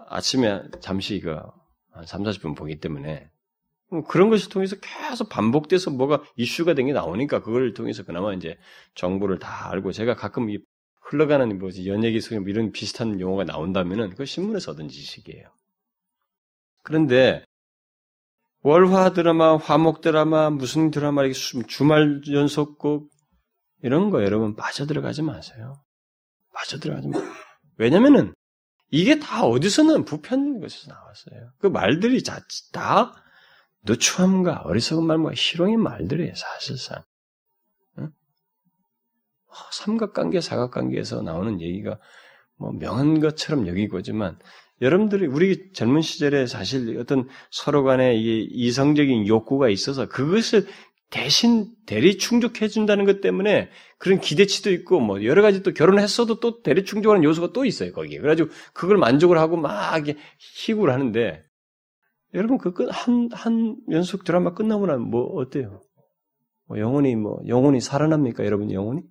[0.07, 1.53] 아침에 잠시 이거
[1.91, 3.29] 한 3, 40분 보기 때문에.
[4.07, 8.57] 그런 것을 통해서 계속 반복돼서 뭐가 이슈가 된 게 나오니까 그걸 통해서 그나마 이제
[8.95, 10.57] 정보를 다 알고 제가 가끔 이
[11.01, 15.47] 흘러가는 뭐지 연예계 속에 뭐 이런 비슷한 용어가 나온다면은 그 신문에서 얻은 지식이에요.
[16.81, 17.45] 그런데
[18.63, 21.21] 월화 드라마, 화목 드라마, 무슨 드라마
[21.67, 23.14] 주말 연속곡
[23.81, 25.81] 이런 거 여러분 빠져들어가지 마세요.
[26.53, 27.19] 빠져들어가지 마.
[27.77, 28.33] 왜냐면은
[28.89, 31.51] 이게 다 어디서는 부편 것에서 나왔어요.
[31.59, 33.13] 그 말들이 다
[33.83, 37.03] 누추함과 어리석은 말과 희롱의 말들이에요, 사실상.
[37.99, 38.11] 응?
[39.71, 41.99] 삼각관계, 사각관계에서 나오는 얘기가
[42.57, 44.39] 뭐 명한 것처럼 여기고지만
[44.81, 50.67] 여러분들이 우리 젊은 시절에 사실 어떤 서로 간에 이성적인 욕구가 있어서 그것을
[51.09, 56.61] 대신 대리 충족해 준다는 것 때문에 그런 기대치도 있고 뭐 여러 가지 또 결혼했어도 또
[56.61, 60.03] 대리 충족하는 요소가 또 있어요 거기에 그래가지고 그걸 만족을 하고 막
[60.39, 61.43] 희구를 하는데
[62.33, 65.81] 여러분 그한 한 연속 드라마 끝나고 나면 뭐 어때요?
[66.65, 68.43] 뭐 영혼이 뭐 영혼이 살아납니까?
[68.43, 69.01] 여러분 영혼이?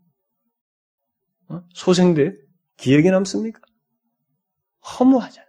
[1.49, 1.63] 어?
[1.73, 2.35] 소생돼
[2.77, 3.61] 기억에 남습니까?
[4.99, 5.49] 허무하잖아요.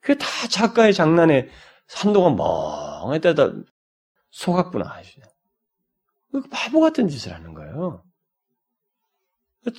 [0.00, 1.48] 그게 다 작가의 장난에
[1.86, 3.52] 한동안 멍했다다
[4.30, 5.02] 속았구나.
[6.32, 8.04] 그 바보 같은 짓을 하는 거예요.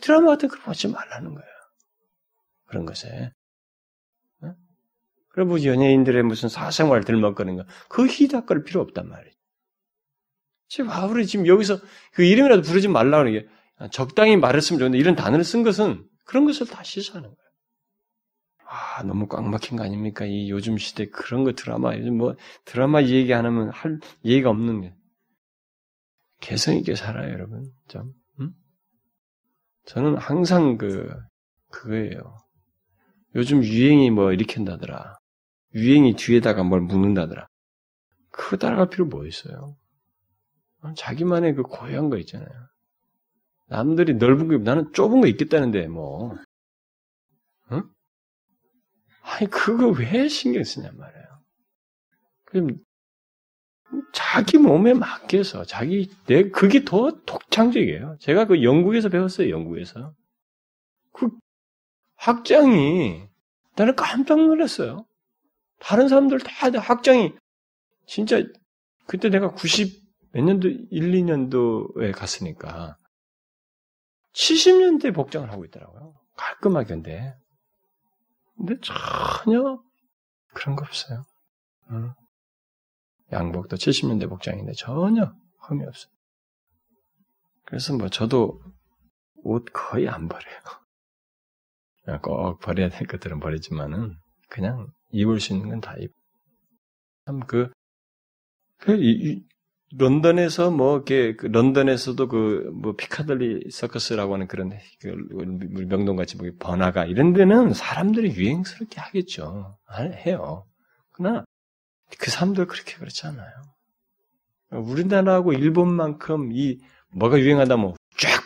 [0.01, 1.49] 드라마 같은 걸 보지 말라는 거예요.
[2.65, 3.31] 그런 것에.
[4.41, 4.55] 어?
[5.29, 9.33] 그리고 연예인들의 무슨 사생활 들먹거리는 거, 그 희닥거릴 필요 없단 말이에요.
[10.67, 11.79] 지금 바울이 지금 여기서
[12.13, 16.67] 그 이름이라도 부르지 말라고 하는 게 적당히 말했으면 좋은데 이런 단어를 쓴 것은 그런 것을
[16.67, 17.48] 다 시사하는 거예요.
[18.71, 20.25] 아, 너무 꽉 막힌 거 아닙니까?
[20.25, 24.81] 이 요즘 시대 그런 거 드라마, 요즘 뭐 드라마 얘기 안 하면 할 얘기가 없는
[24.81, 24.93] 게.
[26.39, 27.71] 개성 있게 살아요, 여러분.
[27.87, 28.13] 좀.
[28.39, 28.53] 음?
[29.85, 31.11] 저는 항상 그,
[31.71, 32.37] 그거예요.
[33.33, 35.17] 요즘 유행이 뭐 일으킨다더라.
[35.73, 37.47] 유행이 뒤에다가 뭘 묻는다더라.
[38.29, 39.75] 그거 따라갈 필요 뭐 있어요?
[40.95, 42.49] 자기만의 그 고유한 거 있잖아요.
[43.67, 46.35] 남들이 넓은 거, 나는 좁은 거 있겠다는데, 뭐.
[47.71, 47.83] 응?
[49.29, 51.25] 아니, 그거 왜 신경 쓰냔 말이에요.
[52.45, 52.67] 그럼,
[54.11, 58.17] 자기 몸에 맡겨서, 자기, 내, 그게 더 독창적이에요.
[58.19, 60.13] 제가 그 영국에서 배웠어요, 영국에서.
[61.13, 61.29] 그,
[62.15, 63.27] 학장이,
[63.75, 65.05] 나는 깜짝 놀랐어요.
[65.79, 67.33] 다른 사람들 다 학장이,
[68.07, 68.43] 진짜,
[69.05, 72.97] 그때 내가 90, 몇 년도, 1, 2년도에 갔으니까,
[74.33, 76.15] 70년대 복장을 하고 있더라고요.
[76.35, 77.35] 깔끔하게 근데.
[78.59, 79.81] 근데 전혀
[80.53, 81.23] 그런 거 없어요.
[81.91, 82.13] 응.
[83.31, 86.11] 양복도 70년대 복장인데 전혀 흠이 없어요.
[87.65, 88.61] 그래서 뭐 저도
[89.43, 90.59] 옷 거의 안 버려요.
[92.21, 94.17] 꼭 버려야 될 것들은 버리지만은
[94.49, 96.11] 그냥 입을 수 있는 건 다 입.
[97.25, 97.71] 참그
[98.79, 99.43] 그, 이,
[99.97, 104.71] 런던에서 뭐 이렇게 그 런던에서도 그 뭐 피카들리 서커스라고 하는 그런
[105.01, 105.07] 그
[105.87, 109.77] 명동 같이 뭐 번화가 이런 데는 사람들이 유행스럽게 하겠죠.
[110.25, 110.65] 해요.
[111.11, 111.43] 그러나
[112.17, 113.51] 그 사람들 그렇게 그렇지 않아요.
[114.71, 116.79] 우리나라하고 일본만큼 이
[117.11, 117.95] 뭐가 유행하다 면쫙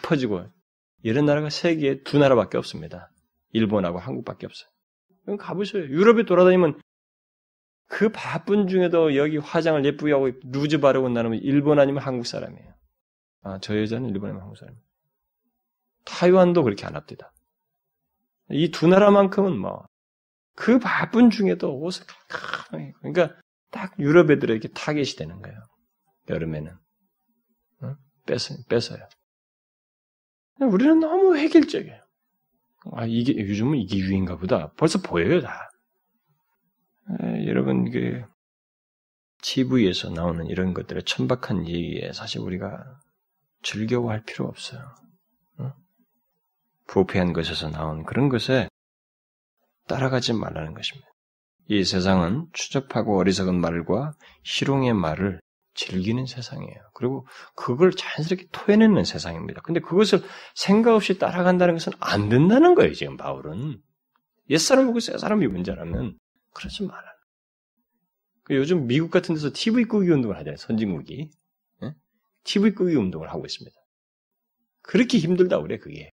[0.04, 0.46] 퍼지고
[1.04, 3.12] 이런 나라가 세계에 두 나라밖에 없습니다.
[3.52, 5.38] 일본하고 한국밖에 없어요.
[5.38, 5.84] 가보셔요.
[5.84, 6.80] 유럽에 돌아다니면
[7.88, 12.74] 그 바쁜 중에도 여기 화장을 예쁘게 하고 루즈 바르고 나면 일본 아니면 한국 사람이에요.
[13.44, 14.82] 아, 저 여자는 일본 아니면 한국 사람이에요.
[16.06, 17.32] 타이완도 그렇게 안 합니다.
[18.50, 19.86] 이 두 나라만큼은 뭐,
[20.56, 23.36] 그 바쁜 중에도 옷을 깜깜하게, 그러니까
[23.72, 25.58] 딱 유럽 애들에게 타겟이 되는 거예요.
[26.30, 26.72] 여름에는.
[27.84, 27.96] 응?
[28.26, 29.08] 뺏어, 뺏어요.
[30.60, 32.02] 우리는 너무 획일적이에요.
[32.94, 34.72] 아, 이게, 요즘은 이게 유행인가 보다.
[34.74, 35.70] 벌써 보여요, 다.
[37.10, 38.24] 에, 여러분 그
[39.42, 43.00] TV에서 나오는 이런 것들의 천박한 얘기에 사실 우리가
[43.62, 44.82] 즐겨워할 필요 없어요.
[45.60, 45.74] 어?
[46.88, 48.70] 부패한 것에서 나온 그런 것에
[49.88, 51.08] 따라가지 말라는 것입니다.
[51.68, 54.14] 이 세상은 추접하고 어리석은 말과
[54.44, 55.40] 희롱의 말을
[55.76, 56.78] 즐기는 세상이에요.
[56.94, 59.62] 그리고 그걸 자연스럽게 토해내는 세상입니다.
[59.62, 60.22] 근데 그것을
[60.56, 63.82] 생각 없이 따라간다는 것은 안 된다는 거예요, 지금 바울은.
[64.50, 66.18] 옛사람 보고 새사람이 문제라면
[66.54, 67.14] 그러지 말아.
[68.44, 70.58] 그 요즘 미국 같은 데서 TV 끄기 운동을 하잖아요.
[70.58, 71.30] 선진국이.
[71.82, 71.96] 네?
[72.44, 73.76] TV 끄기 운동을 하고 있습니다.
[74.82, 76.12] 그렇게 힘들다 그래, 그게.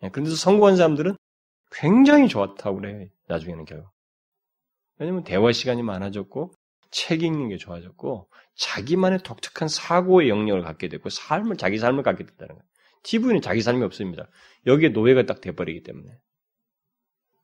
[0.00, 1.16] 네, 그런데서 성공한 사람들은
[1.72, 3.90] 굉장히 좋았다고 그래, 나중에는 결국.
[4.98, 6.54] 왜냐면 대화 시간이 많아졌고,
[6.90, 12.54] 책 읽는 게 좋아졌고, 자기만의 독특한 사고의 영역을 갖게 됐고, 삶을, 자기 삶을 갖게 됐다는
[12.54, 12.64] 거예요.
[13.02, 14.28] TV는 자기 삶이 없습니다.
[14.66, 16.16] 여기에 노예가 딱 돼버리기 때문에.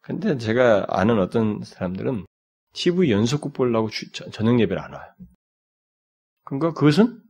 [0.02, 2.26] 근데 제가 아는 어떤 사람들은
[2.72, 3.88] TV 연속극 보려고
[4.32, 5.12] 저녁 예배를 안 와요.
[6.44, 7.22] 그러니까 그것은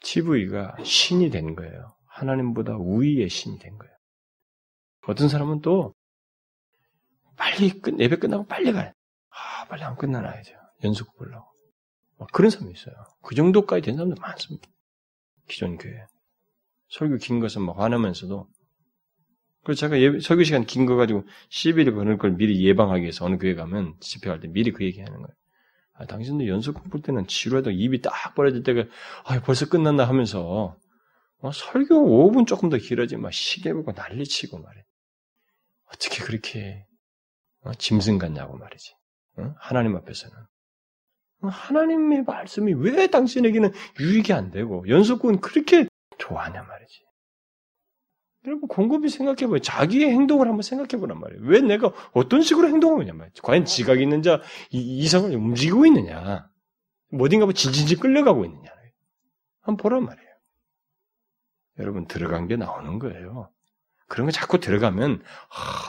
[0.00, 1.94] TV가 신이 된 거예요.
[2.06, 3.94] 하나님보다 우위의 신이 된 거예요.
[5.06, 5.94] 어떤 사람은 또
[7.36, 8.92] 빨리 끝, 예배 끝나고 빨리 가요.
[9.30, 10.58] 아, 빨리 안 끝나놔야 돼요.
[10.84, 11.46] 연속극 보려고.
[12.32, 12.94] 그런 사람이 있어요.
[13.22, 14.68] 그 정도까지 된 사람도 많습니다.
[15.46, 16.04] 기존 교회.
[16.90, 18.48] 설교 긴 것은 막 화나면서도
[19.64, 23.36] 그래서 제가 예, 설교 시간 긴 거 가지고 시비를 거는 걸 미리 예방하기 위해서 어느
[23.38, 25.28] 교회 가면 집회할 때 미리 그 얘기 하는 거예요.
[25.94, 28.84] 아, 당신도 연속 공부 때는 지루해도 입이 딱 벌어질 때가
[29.24, 30.76] 아, 벌써 끝났나 하면서
[31.40, 31.94] 어, 설교
[32.32, 34.82] 5분 조금 더 길어지면 막 시계 보고 난리치고 말이야.
[35.86, 36.86] 어떻게 그렇게
[37.62, 38.94] 어, 짐승 같냐고 말이지.
[39.38, 39.54] 어?
[39.58, 40.36] 하나님 앞에서는.
[41.42, 45.86] 어, 하나님의 말씀이 왜 당신에게는 유익이 안 되고 연속은 그렇게
[46.18, 47.00] 좋아하냐 말이지.
[48.46, 49.58] 여러분 곰곰이 생각해봐요.
[49.58, 51.42] 자기의 행동을 한번 생각해보란 말이에요.
[51.44, 53.42] 왜 내가 어떤 식으로 행동하느냐 말이죠.
[53.42, 56.48] 과연 지각이 있는 자 이성을 움직이고 있느냐.
[57.18, 58.70] 어딘가 뭐 진진진 끌려가고 있느냐.
[59.62, 60.28] 한번 보란 말이에요.
[61.78, 63.50] 여러분 들어간 게 나오는 거예요.
[64.06, 65.22] 그런 거 자꾸 들어가면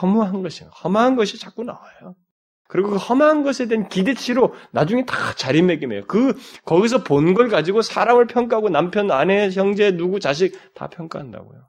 [0.02, 2.14] 허무한 것이 험한 것이 자꾸 나와요.
[2.68, 6.06] 그리고 그 험한 것에 대한 기대치로 나중에 다 자리매김해요.
[6.06, 6.34] 그
[6.64, 11.68] 거기서 본 걸 가지고 사람을 평가하고 남편, 아내, 형제, 누구, 자식 다 평가한다고요.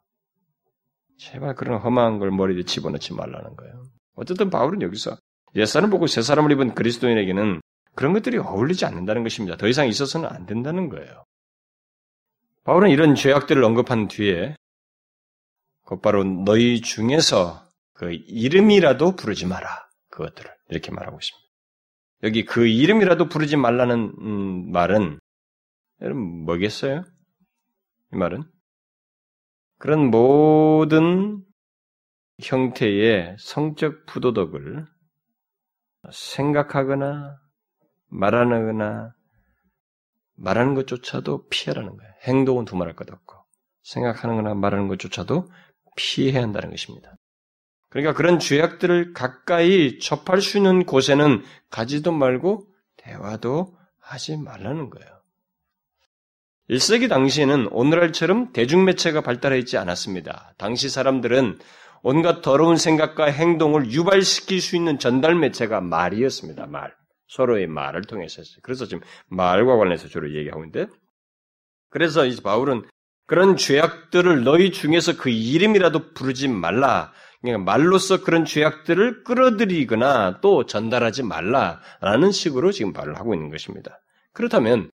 [1.21, 3.83] 제발 그런 험한 걸 머리에 집어넣지 말라는 거예요.
[4.15, 5.17] 어쨌든 바울은 여기서
[5.55, 7.61] 옛사람 보고 새사람을 입은 그리스도인에게는
[7.93, 9.55] 그런 것들이 어울리지 않는다는 것입니다.
[9.55, 11.23] 더 이상 있어서는 안 된다는 거예요.
[12.63, 14.55] 바울은 이런 죄악들을 언급한 뒤에
[15.85, 19.67] 곧바로 너희 중에서 그 이름이라도 부르지 마라.
[20.09, 21.47] 그것들을 이렇게 말하고 있습니다.
[22.23, 25.19] 여기 그 이름이라도 부르지 말라는 음, 말은
[26.01, 27.03] 여러분 뭐겠어요?
[28.13, 28.43] 이 말은
[29.81, 31.43] 그런 모든
[32.39, 34.85] 형태의 성적 부도덕을
[36.11, 37.39] 생각하거나
[38.09, 39.15] 말하거나
[40.35, 42.13] 말하는 것조차도 피하라는 거예요.
[42.25, 43.35] 행동은 두말할 것 없고
[43.81, 45.49] 생각하는 거나 말하는 것조차도
[45.95, 47.15] 피해야 한다는 것입니다.
[47.89, 52.67] 그러니까 그런 죄악들을 가까이 접할 수 있는 곳에는 가지도 말고
[52.97, 55.20] 대화도 하지 말라는 거예요.
[56.71, 60.53] 1세기 당시에는 오늘날처럼 대중매체가 발달해 있지 않았습니다.
[60.57, 61.59] 당시 사람들은
[62.01, 66.67] 온갖 더러운 생각과 행동을 유발시킬 수 있는 전달 매체가 말이었습니다.
[66.67, 66.95] 말.
[67.27, 68.41] 서로의 말을 통해서.
[68.63, 70.87] 그래서 지금 말과 관련해서 주로 얘기하고 있는데,
[71.89, 72.83] 그래서 이 바울은
[73.27, 77.11] 그런 죄악들을 너희 중에서 그 이름이라도 부르지 말라.
[77.41, 83.99] 그러니까 말로써 그런 죄악들을 끌어들이거나 또 전달하지 말라라는 식으로 지금 말을 하고 있는 것입니다.
[84.33, 84.89] 그렇다면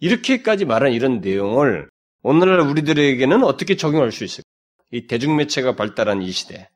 [0.00, 1.88] 이렇게까지 말한 이런 내용을
[2.22, 4.48] 오늘날 우리들에게는 어떻게 적용할 수 있을까?
[4.92, 6.68] 이 대중매체가 발달한 이 시대,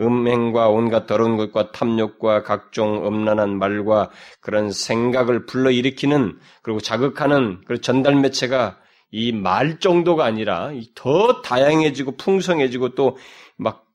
[0.00, 8.16] 음행과 온갖 더러운 것과 탐욕과 각종 음란한 말과 그런 생각을 불러일으키는 그리고 자극하는 그 전달
[8.16, 8.78] 매체가
[9.14, 13.16] 이 말 정도가 아니라 더 다양해지고 풍성해지고 또
[13.56, 13.86] 막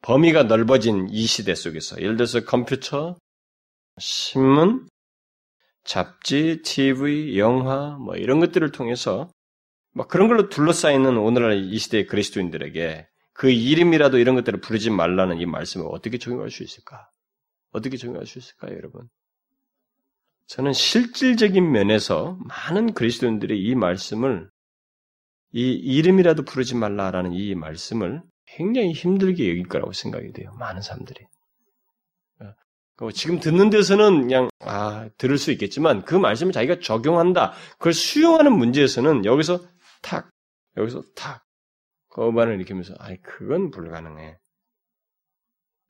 [0.00, 3.16] 범위가 넓어진 이 시대 속에서 예를 들어서 컴퓨터,
[3.98, 4.88] 신문,
[5.84, 9.28] 잡지, TV, 영화 뭐 이런 것들을 통해서
[9.92, 15.46] 막 그런 걸로 둘러싸이는 오늘날 이 시대의 그리스도인들에게 그 이름이라도 이런 것들을 부르지 말라는 이
[15.46, 17.08] 말씀을 어떻게 적용할 수 있을까?
[17.72, 19.08] 어떻게 적용할 수 있을까요, 여러분?
[20.46, 24.50] 저는 실질적인 면에서 많은 그리스도인들이 이 말씀을
[25.52, 30.52] 이 이름이라도 부르지 말라라는 이 말씀을 굉장히 힘들게 여길 거라고 생각이 돼요.
[30.58, 31.26] 많은 사람들이.
[33.00, 37.52] 어, 지금 듣는 데서는 그냥 아 들을 수 있겠지만 그 말씀을 자기가 적용한다.
[37.72, 39.60] 그걸 수용하는 문제에서는 여기서
[40.02, 40.30] 탁
[40.76, 41.44] 여기서 탁
[42.10, 44.38] 거반을 일으키면서 아니 그건 불가능해.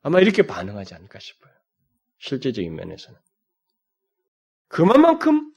[0.01, 1.53] 아마 이렇게 반응하지 않을까 싶어요.
[2.19, 3.19] 실제적인 면에서는.
[4.67, 5.53] 그만큼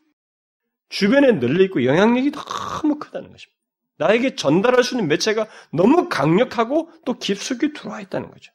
[0.89, 3.57] 주변에 널려 있고 영향력이 너무 크다는 것입니다.
[3.99, 8.53] 나에게 전달할 수 있는 매체가 너무 강력하고 또 깊숙이 들어와 있다는 거죠.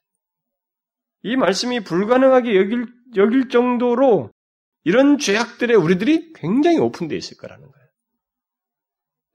[1.23, 4.31] 이 말씀이 불가능하게 여길, 여길 정도로
[4.83, 7.87] 이런 죄악들에 우리들이 굉장히 오픈되어 있을 거라는 거예요.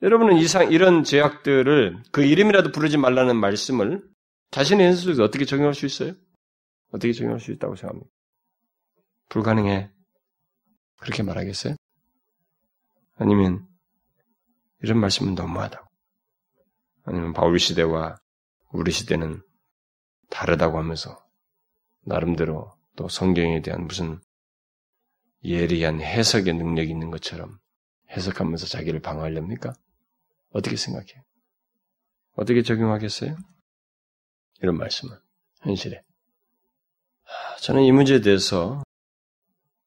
[0.02, 4.02] 여러분은 이상, 이런 죄악들을 그 이름이라도 부르지 말라는 말씀을
[4.50, 6.12] 자신의 현실 속에서 어떻게 적용할 수 있어요?
[6.92, 8.10] 어떻게 적용할 수 있다고 생각합니까?
[9.28, 9.90] 불가능해.
[10.98, 11.76] 그렇게 말하겠어요?
[13.16, 13.66] 아니면
[14.82, 15.86] 이런 말씀은 너무하다고.
[17.04, 18.16] 아니면 바울 시대와
[18.72, 19.42] 우리 시대는
[20.30, 21.25] 다르다고 하면서
[22.06, 24.20] 나름대로 또 성경에 대한 무슨
[25.44, 27.58] 예리한 해석의 능력이 있는 것처럼
[28.10, 29.74] 해석하면서 자기를 방어하렵니까?
[30.50, 31.22] 어떻게 생각해요?
[32.36, 33.36] 어떻게 적용하겠어요?
[34.62, 35.14] 이런 말씀은
[35.62, 36.02] 현실에.
[37.60, 38.82] 저는 이 문제에 대해서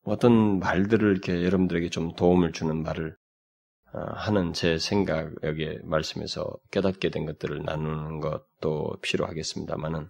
[0.03, 3.15] 어떤 말들을 이렇게 여러분들에게 좀 도움을 주는 말을
[3.93, 10.09] 어, 하는 제 생각 여기에 말씀에서 깨닫게 된 것들을 나누는 것도 필요하겠습니다만은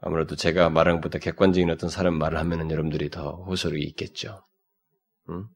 [0.00, 4.46] 아무래도 제가 말한 것보다 객관적인 어떤 사람 말을 하면은 여러분들이 더 호소력이 있겠죠.
[5.28, 5.48] 음?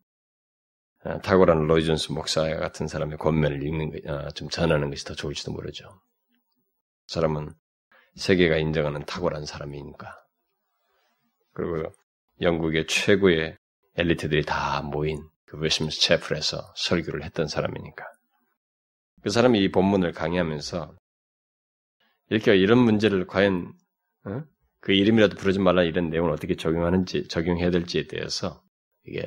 [1.23, 6.01] 탁월한 로이존스 목사 같은 사람의 권면을 읽는 것, 아, 좀 전하는 것이 더 좋을지도 모르죠.
[7.07, 7.53] 사람은
[8.17, 10.15] 세계가 인정하는 탁월한 사람이니까.
[11.53, 11.93] 그리고
[12.41, 13.57] 영국의 최고의
[13.97, 18.05] 엘리트들이 다 모인 그 웨스민스터 채플에서 설교를 했던 사람이니까.
[19.23, 20.95] 그 사람이 이 본문을 강의하면서
[22.31, 23.80] 이렇게 이런 문제를 과연 어?
[24.81, 28.63] 그 이름이라도 부르지 말라 이런 내용을 어떻게 적용하는지 적용해야 될지에 대해서
[29.07, 29.25] 이게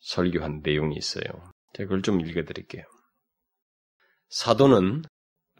[0.00, 1.24] 설교한 내용이 있어요.
[1.74, 2.84] 제가 그걸 좀 읽어드릴게요.
[4.28, 5.02] 사도는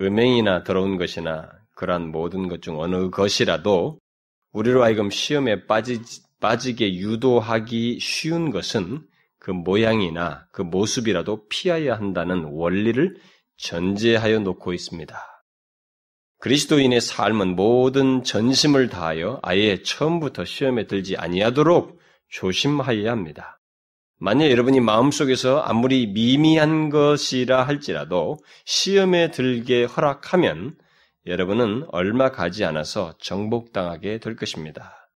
[0.00, 3.98] 음행이나 더러운 것이나 그러한 모든 것 중 어느 것이라도
[4.52, 6.00] 우리로 하여금 시험에 빠지,
[6.40, 9.06] 빠지게 유도하기 쉬운 것은
[9.38, 13.16] 그 모양이나 그 모습이라도 피하여야 한다는 원리를
[13.56, 15.29] 전제하여 놓고 있습니다.
[16.40, 23.60] 그리스도인의 삶은 모든 전심을 다하여 아예 처음부터 시험에 들지 아니하도록 조심하여야 합니다.
[24.18, 30.76] 만약 여러분이 마음속에서 아무리 미미한 것이라 할지라도 시험에 들게 허락하면
[31.26, 35.10] 여러분은 얼마 가지 않아서 정복당하게 될 것입니다.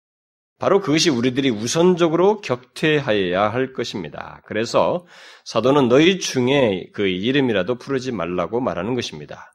[0.58, 4.42] 바로 그것이 우리들이 우선적으로 격퇴하여야 할 것입니다.
[4.46, 5.06] 그래서
[5.46, 9.52] 사도는 너희 중에 그 이름이라도 부르지 말라고 말하는 것입니다.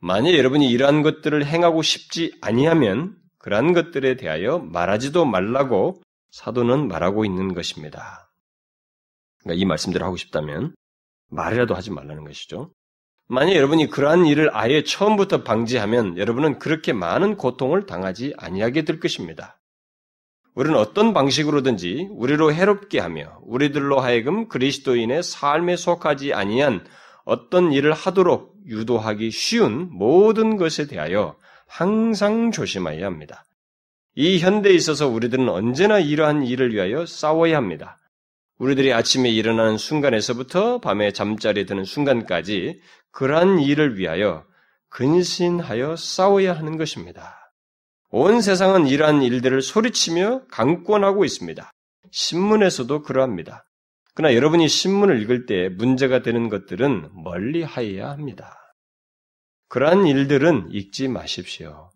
[0.00, 7.54] 만약 여러분이 이러한 것들을 행하고 싶지 아니하면 그러한 것들에 대하여 말하지도 말라고 사도는 말하고 있는
[7.54, 8.30] 것입니다.
[9.40, 10.74] 그러니까 이 말씀대로 하고 싶다면
[11.30, 12.72] 말이라도 하지 말라는 것이죠.
[13.26, 19.60] 만약 여러분이 그러한 일을 아예 처음부터 방지하면 여러분은 그렇게 많은 고통을 당하지 아니하게 될 것입니다.
[20.54, 26.84] 우리는 어떤 방식으로든지 우리로 해롭게 하며 우리들로 하여금 그리스도인의 삶에 속하지 아니한
[27.28, 33.44] 어떤 일을 하도록 유도하기 쉬운 모든 것에 대하여 항상 조심해야 합니다.
[34.14, 37.98] 이 현대에 있어서 우리들은 언제나 이러한 일을 위하여 싸워야 합니다.
[38.56, 44.46] 우리들이 아침에 일어나는 순간에서부터 밤에 잠자리에 드는 순간까지 그러한 일을 위하여
[44.88, 47.52] 근신하여 싸워야 하는 것입니다.
[48.08, 51.70] 온 세상은 이러한 일들을 소리치며 강권하고 있습니다.
[52.10, 53.67] 신문에서도 그러합니다.
[54.18, 58.74] 그러나 여러분이 신문을 읽을 때 문제가 되는 것들은 멀리 하여야 합니다.
[59.68, 61.92] 그러한 일들은 읽지 마십시오.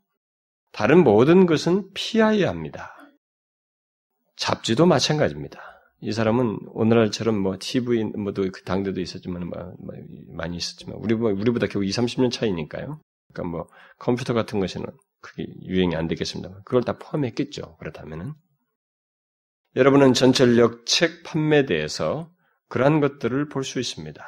[0.71, 2.95] 다른 모든 것은 피하여야 합니다.
[4.37, 5.61] 잡지도 마찬가지입니다.
[6.01, 9.93] 이 사람은 오늘날처럼 뭐 TV, 뭐도 그 당대도 있었지만 뭐, 뭐
[10.29, 13.01] 많이 있었지만 우리 우리보다 겨우 2, 30년 차이니까요.
[13.33, 13.67] 그러니까 뭐
[13.99, 14.87] 컴퓨터 같은 것에는
[15.21, 17.79] 그게 유행이 안 되겠습니다만 그걸 다 포함했겠죠.
[17.79, 18.35] 그렇다면은
[19.75, 22.31] 여러분은 전철역 책 판매대에서
[22.69, 24.23] 그러한 것들을 볼 수 있습니다.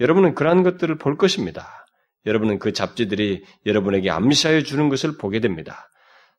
[0.00, 1.86] 여러분은 그러한 것들을 볼 것입니다.
[2.26, 5.88] 여러분은 그 잡지들이 여러분에게 암시하여 주는 것을 보게 됩니다.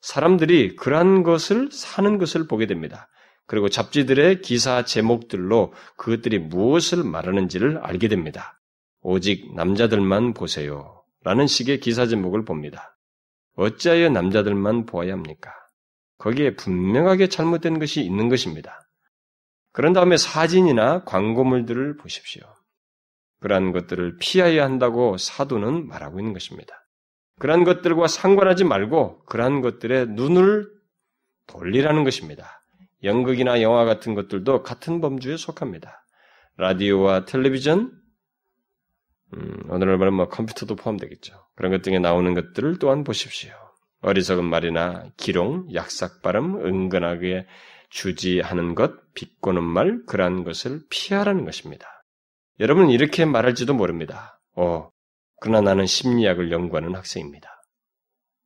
[0.01, 3.09] 사람들이 그러한 것을 사는 것을 보게 됩니다.
[3.47, 8.61] 그리고 잡지들의 기사 제목들로 그것들이 무엇을 말하는지를 알게 됩니다.
[9.01, 11.03] 오직 남자들만 보세요.
[11.23, 12.95] 라는 식의 기사 제목을 봅니다.
[13.55, 15.51] 어찌하여 남자들만 보아야 합니까?
[16.19, 18.81] 거기에 분명하게 잘못된 것이 있는 것입니다.
[19.71, 22.43] 그런 다음에 사진이나 광고물들을 보십시오.
[23.39, 26.75] 그러한 것들을 피하여야 한다고 사도는 말하고 있는 것입니다.
[27.39, 30.69] 그러한 것들과 상관하지 말고 그러한 것들에 눈을
[31.47, 32.61] 돌리라는 것입니다.
[33.03, 36.05] 연극이나 영화 같은 것들도 같은 범주에 속합니다.
[36.57, 37.93] 라디오와 텔레비전,
[39.33, 41.47] 음, 오늘날 말하면 뭐 컴퓨터도 포함되겠죠.
[41.55, 43.68] 그런 것 등에 나오는 것들을 또한 보십시오.
[44.01, 47.45] 어리석은 말이나 기롱, 약삭 발음, 은근하게
[47.89, 51.87] 주지하는 것, 비꼬는 말, 그러한 것을 피하라는 것입니다.
[52.59, 54.39] 여러분은 이렇게 말할지도 모릅니다.
[54.55, 54.89] 어,
[55.41, 57.49] 그러나 나는 심리학을 연구하는 학생입니다.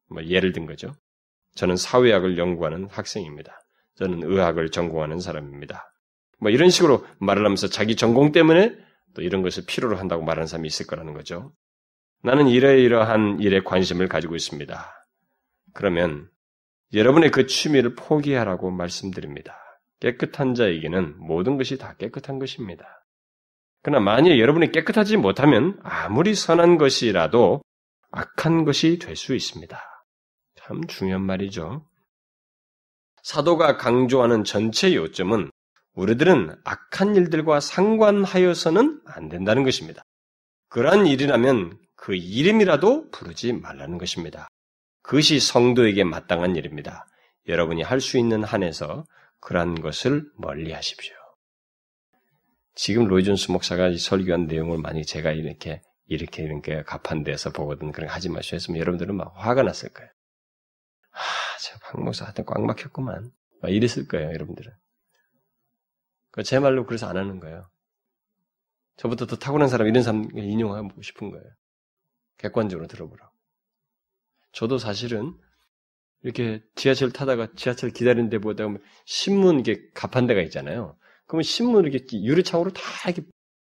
[0.09, 0.93] 뭐 예를 든 거죠.
[1.55, 3.59] 저는 사회학을 연구하는 학생입니다.
[3.95, 5.91] 저는 의학을 전공하는 사람입니다.
[6.39, 8.75] 뭐 이런 식으로 말을 하면서 자기 전공 때문에
[9.13, 11.53] 또 이런 것을 필요로 한다고 말하는 사람이 있을 거라는 거죠.
[12.23, 15.02] 나는 이러이러한 일에 관심을 가지고 있습니다.
[15.73, 16.29] 그러면
[16.93, 19.57] 여러분의 그 취미를 포기하라고 말씀드립니다.
[19.99, 23.05] 깨끗한 자에게는 모든 것이 다 깨끗한 것입니다.
[23.81, 27.61] 그러나 만약 여러분이 깨끗하지 못하면 아무리 선한 것이라도
[28.11, 29.81] 악한 것이 될 수 있습니다.
[30.55, 31.85] 참 중요한 말이죠.
[33.23, 35.49] 사도가 강조하는 전체 요점은
[35.93, 40.03] 우리들은 악한 일들과 상관하여서는 안 된다는 것입니다.
[40.69, 44.47] 그러한 일이라면 그 이름이라도 부르지 말라는 것입니다.
[45.03, 47.05] 그것이 성도에게 마땅한 일입니다.
[47.47, 49.05] 여러분이 할 수 있는 한에서
[49.39, 51.13] 그러한 것을 멀리 하십시오.
[52.75, 56.83] 지금 로이존스 목사가 설교한 내용을 만약 제가 이렇게 이렇게 이렇게
[57.23, 60.09] 데서 보거든 그런 하지 마시오 했으면 여러분들은 막 화가 났을 거예요.
[61.11, 61.19] 아,
[61.59, 63.31] 저박 목사 하여튼 꽉 막혔구만.
[63.61, 64.71] 막 이랬을 거예요, 여러분들은.
[66.43, 67.69] 제 말로 그래서 안 하는 거예요.
[68.97, 71.45] 저부터 더 타고난 사람 이런 사람 인용하고 싶은 거예요.
[72.37, 73.32] 객관적으로 들어보라고.
[74.53, 75.33] 저도 사실은
[76.21, 79.89] 이렇게 지하철 타다가 지하철 기다리는 데 보다 보면 신문 이게
[80.27, 80.97] 데가 있잖아요.
[81.27, 83.23] 그러면 신문 이렇게 유리창으로 다 이렇게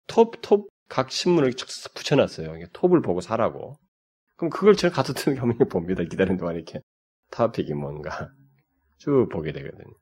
[0.07, 1.53] 톱, 톱, 각 신문을
[1.95, 2.55] 붙여놨어요.
[2.73, 3.77] 톱을 보고 사라고.
[4.37, 6.05] 그럼 그걸 제가 가서 뜨는 가만히 봅니다.
[6.05, 6.81] 기다리는 동안 이렇게.
[7.31, 8.31] 타픽이 뭔가.
[8.99, 9.93] 쭉 보게 되거든요.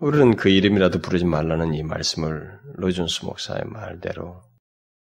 [0.00, 4.42] 우리는 그 이름이라도 부르지 말라는 이 말씀을 로이존스 목사의 말대로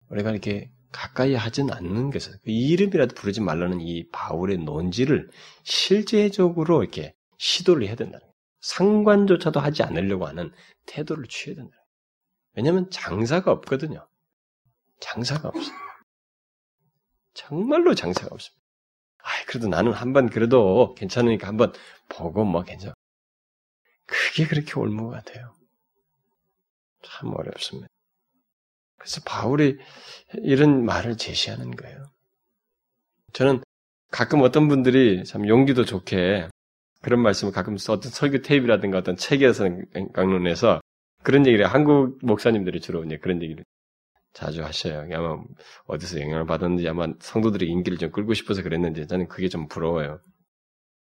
[0.09, 5.29] 우리가 이렇게 가까이 하진 않는 것은 그 이름이라도 부르지 말라는 이 바울의 논지를
[5.63, 8.33] 실제적으로 이렇게 시도를 해야 된다는 거예요.
[8.61, 10.53] 상관조차도 하지 않으려고 하는
[10.85, 11.75] 태도를 취해야 된다.
[12.53, 14.07] 왜냐하면 장사가 없거든요.
[15.01, 15.75] 장사가 없어요.
[17.33, 18.63] 정말로 장사가 없습니다.
[19.17, 21.73] 아, 그래도 나는 한 번 그래도 괜찮으니까 한번
[22.07, 22.93] 보고 뭐 괜찮아.
[24.05, 25.53] 그게 그렇게 옳은 것 같아요.
[27.03, 27.89] 참 어렵습니다.
[28.97, 29.77] 그래서 바울이
[30.43, 32.03] 이런 말을 제시하는 거예요.
[33.33, 33.61] 저는
[34.11, 36.47] 가끔 어떤 분들이 참 용기도 좋게
[37.01, 39.65] 그런 말씀을 가끔 어떤 설교 테이프라든가 어떤 책에서
[40.13, 40.81] 강론에서
[41.23, 43.63] 그런 얘기를 한국 목사님들이 주로 이제 그런 얘기를
[44.33, 45.07] 자주 하셔요.
[45.15, 45.41] 아마
[45.87, 50.19] 어디서 영향을 받았는지 아마 성도들의 인기를 좀 끌고 싶어서 그랬는지 저는 그게 좀 부러워요.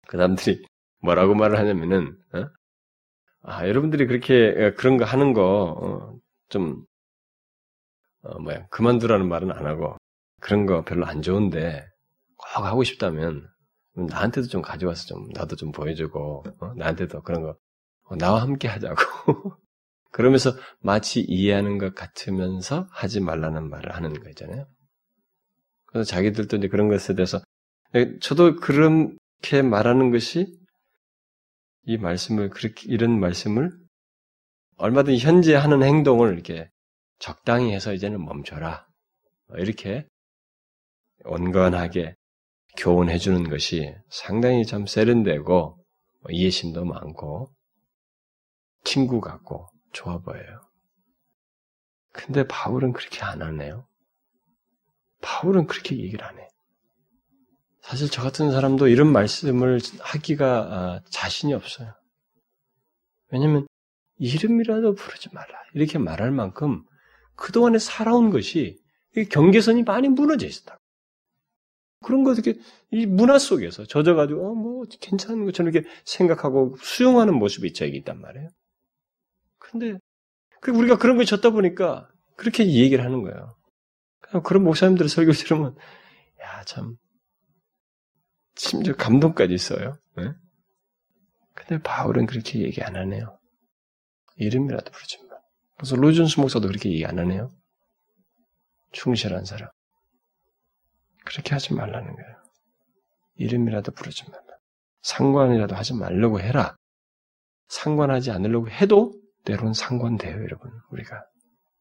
[0.06, 0.64] 그 사람들이
[1.00, 2.46] 뭐라고 말을 하냐면은 어?
[3.42, 6.12] 아 여러분들이 그렇게 그런 거 하는 거좀
[6.52, 6.84] 어,
[8.40, 9.96] 뭐야, 그만두라는 말은 안 하고,
[10.40, 11.86] 그런 거 별로 안 좋은데,
[12.36, 13.46] 꼭 하고 싶다면,
[13.94, 16.74] 나한테도 좀 가져와서 좀, 나도 좀 보여주고, 어?
[16.76, 17.56] 나한테도 그런 거,
[18.04, 18.96] 어, 나와 함께 하자고.
[20.10, 24.66] 그러면서 마치 이해하는 것 같으면서 하지 말라는 말을 하는 거 있잖아요.
[25.86, 27.40] 그래서 자기들도 이제 그런 것에 대해서,
[28.20, 30.46] 저도 그렇게 말하는 것이,
[31.86, 33.70] 이 말씀을, 그렇게, 이런 말씀을,
[34.76, 36.68] 얼마든 현재 하는 행동을 이렇게
[37.18, 38.86] 적당히 해서 이제는 멈춰라.
[39.56, 40.06] 이렇게
[41.24, 42.14] 온건하게
[42.76, 45.78] 교훈해 주는 것이 상당히 참 세련되고
[46.30, 47.54] 이해심도 많고
[48.82, 50.60] 친구 같고 좋아 보여요.
[52.12, 53.86] 근데 바울은 그렇게 안 하네요.
[55.20, 56.48] 바울은 그렇게 얘기를 안 해.
[57.82, 61.92] 사실 저 같은 사람도 이런 말씀을 하기가 아, 자신이 없어요.
[63.30, 63.66] 왜냐면
[64.18, 65.48] 이름이라도 부르지 말라.
[65.74, 66.84] 이렇게 말할 만큼
[67.36, 68.78] 그동안에 살아온 것이
[69.30, 70.78] 경계선이 많이 무너져 있었다.
[72.02, 72.54] 그런 거 어떻게
[72.90, 78.48] 이 문화 속에서 젖어가지고 어, 뭐 괜찮은 것처럼 이렇게 생각하고 수용하는 모습이 자기 있단 말이에요.
[79.58, 79.98] 근데
[80.60, 83.56] 그 우리가 그런 걸 졌다 보니까 그렇게 얘기를 하는 거예요.
[84.42, 85.76] 그런 목사님들 설교 들으면
[86.40, 86.96] 야 참
[88.56, 89.96] 심지어 감동까지 있어요.
[90.16, 90.32] 네?
[91.54, 93.38] 근데 바울은 그렇게 얘기 안 하네요.
[94.36, 95.33] 이름이라도 부르지 마.
[95.76, 97.50] 그래서 로준스 목사도 그렇게 얘기 안 하네요.
[98.92, 99.68] 충실한 사람.
[101.24, 102.36] 그렇게 하지 말라는 거예요.
[103.36, 104.44] 이름이라도 부르지 말라.
[105.02, 106.76] 상관이라도 하지 말려고 해라.
[107.68, 109.12] 상관하지 않으려고 해도
[109.44, 110.70] 때론 상관돼요, 여러분.
[110.90, 111.24] 우리가.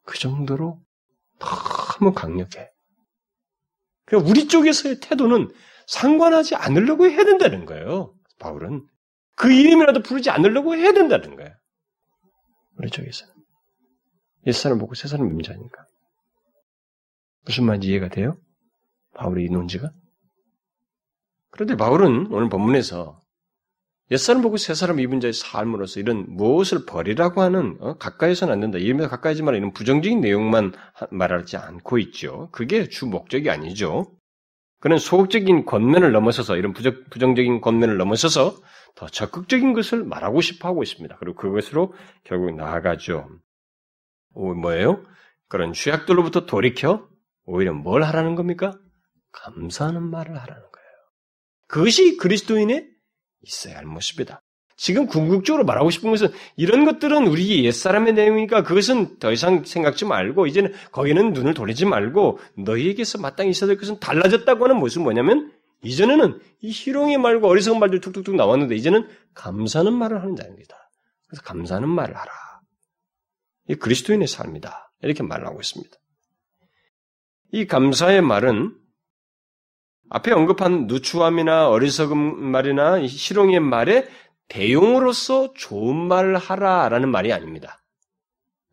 [0.05, 0.81] 그 정도로
[1.39, 2.69] 너무 강력해.
[4.05, 5.53] 그러니까 우리 쪽에서의 태도는
[5.87, 8.13] 상관하지 않으려고 해야 된다는 거예요.
[8.39, 8.85] 바울은.
[9.35, 11.51] 그 이름이라도 부르지 않으려고 해야 된다는 거예요.
[12.77, 13.32] 우리 쪽에서.
[14.45, 15.85] 옛사람 보고 새사람 임자니까.
[17.45, 18.37] 무슨 말인지 이해가 돼요?
[19.15, 19.91] 바울의 이 논지가?
[21.51, 23.19] 그런데 바울은 오늘 본문에서
[24.11, 27.97] 옛사람 보고 새사람 입은 자의 삶으로서 이런 무엇을 버리라고 하는 어?
[27.97, 28.77] 가까이서는 안 된다.
[28.77, 30.73] 이름에 가까이지 마라 이런 부정적인 내용만
[31.11, 32.49] 말하지 않고 있죠.
[32.51, 34.11] 그게 주 목적이 아니죠.
[34.79, 38.57] 그는 소극적인 권면을 넘어서서 이런 부정, 부정적인 권면을 넘어서서
[38.95, 41.15] 더 적극적인 것을 말하고 싶어 하고 있습니다.
[41.19, 41.93] 그리고 그것으로
[42.25, 43.29] 결국 나아가죠.
[44.33, 45.03] 뭐예요?
[45.47, 47.07] 그런 죄악들로부터 돌이켜
[47.45, 48.77] 오히려 뭘 하라는 겁니까?
[49.31, 50.87] 감사하는 말을 하라는 거예요.
[51.67, 52.87] 그것이 그리스도인의
[53.41, 54.41] 있어야 할 모습이다.
[54.75, 60.47] 지금 궁극적으로 말하고 싶은 것은 이런 것들은 우리 옛사람의 내용이니까 그것은 더 이상 생각지 말고
[60.47, 65.51] 이제는 거기는 눈을 돌리지 말고 너희에게서 마땅히 있어야 될 것은 달라졌다고 하는 모습은 뭐냐면
[65.83, 70.75] 이전에는 이 희롱의 말과 어리석은 말들이 툭툭툭 나왔는데 이제는 감사하는 말을 하는 자입니다.
[71.27, 72.31] 그래서 감사하는 말을 하라.
[73.69, 74.91] 이 그리스도인의 삶이다.
[75.01, 75.95] 이렇게 말을 하고 있습니다.
[77.51, 78.75] 이 감사의 말은
[80.09, 84.07] 앞에 언급한 누추함이나 어리석은 말이나 실용의 말에
[84.47, 87.83] 대용으로서 좋은 말을 하라라는 말이 아닙니다.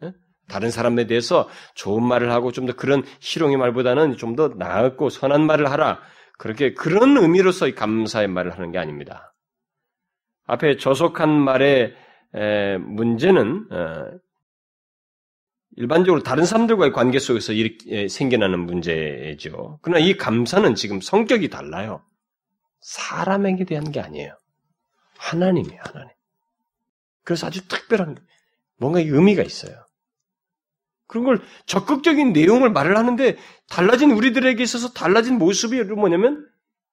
[0.03, 0.13] 예?
[0.49, 5.47] 다른 사람에 대해서 좋은 말을 하고 좀 더 그런 실용의 말보다는 좀 더 나았고 선한
[5.47, 6.01] 말을 하라.
[6.39, 9.35] 그렇게 그런 의미로서 감사의 말을 하는 게 아닙니다.
[10.47, 11.95] 앞에 저속한 말의
[12.81, 14.05] 문제는 어,
[15.77, 19.79] 일반적으로 다른 사람들과의 관계 속에서 이렇게 생겨나는 문제죠.
[19.83, 22.05] 그러나 이 감사는 지금 성격이 달라요.
[22.81, 24.37] 사람에게 대한 게 아니에요.
[25.17, 26.11] 하나님이에요, 하나님.
[27.25, 28.17] 그래서 아주 특별한,
[28.79, 29.85] 뭔가 의미가 있어요.
[31.07, 33.37] 그런 걸 적극적인 내용을 말을 하는데
[33.69, 36.49] 달라진 우리들에게 있어서 달라진 모습이 뭐냐면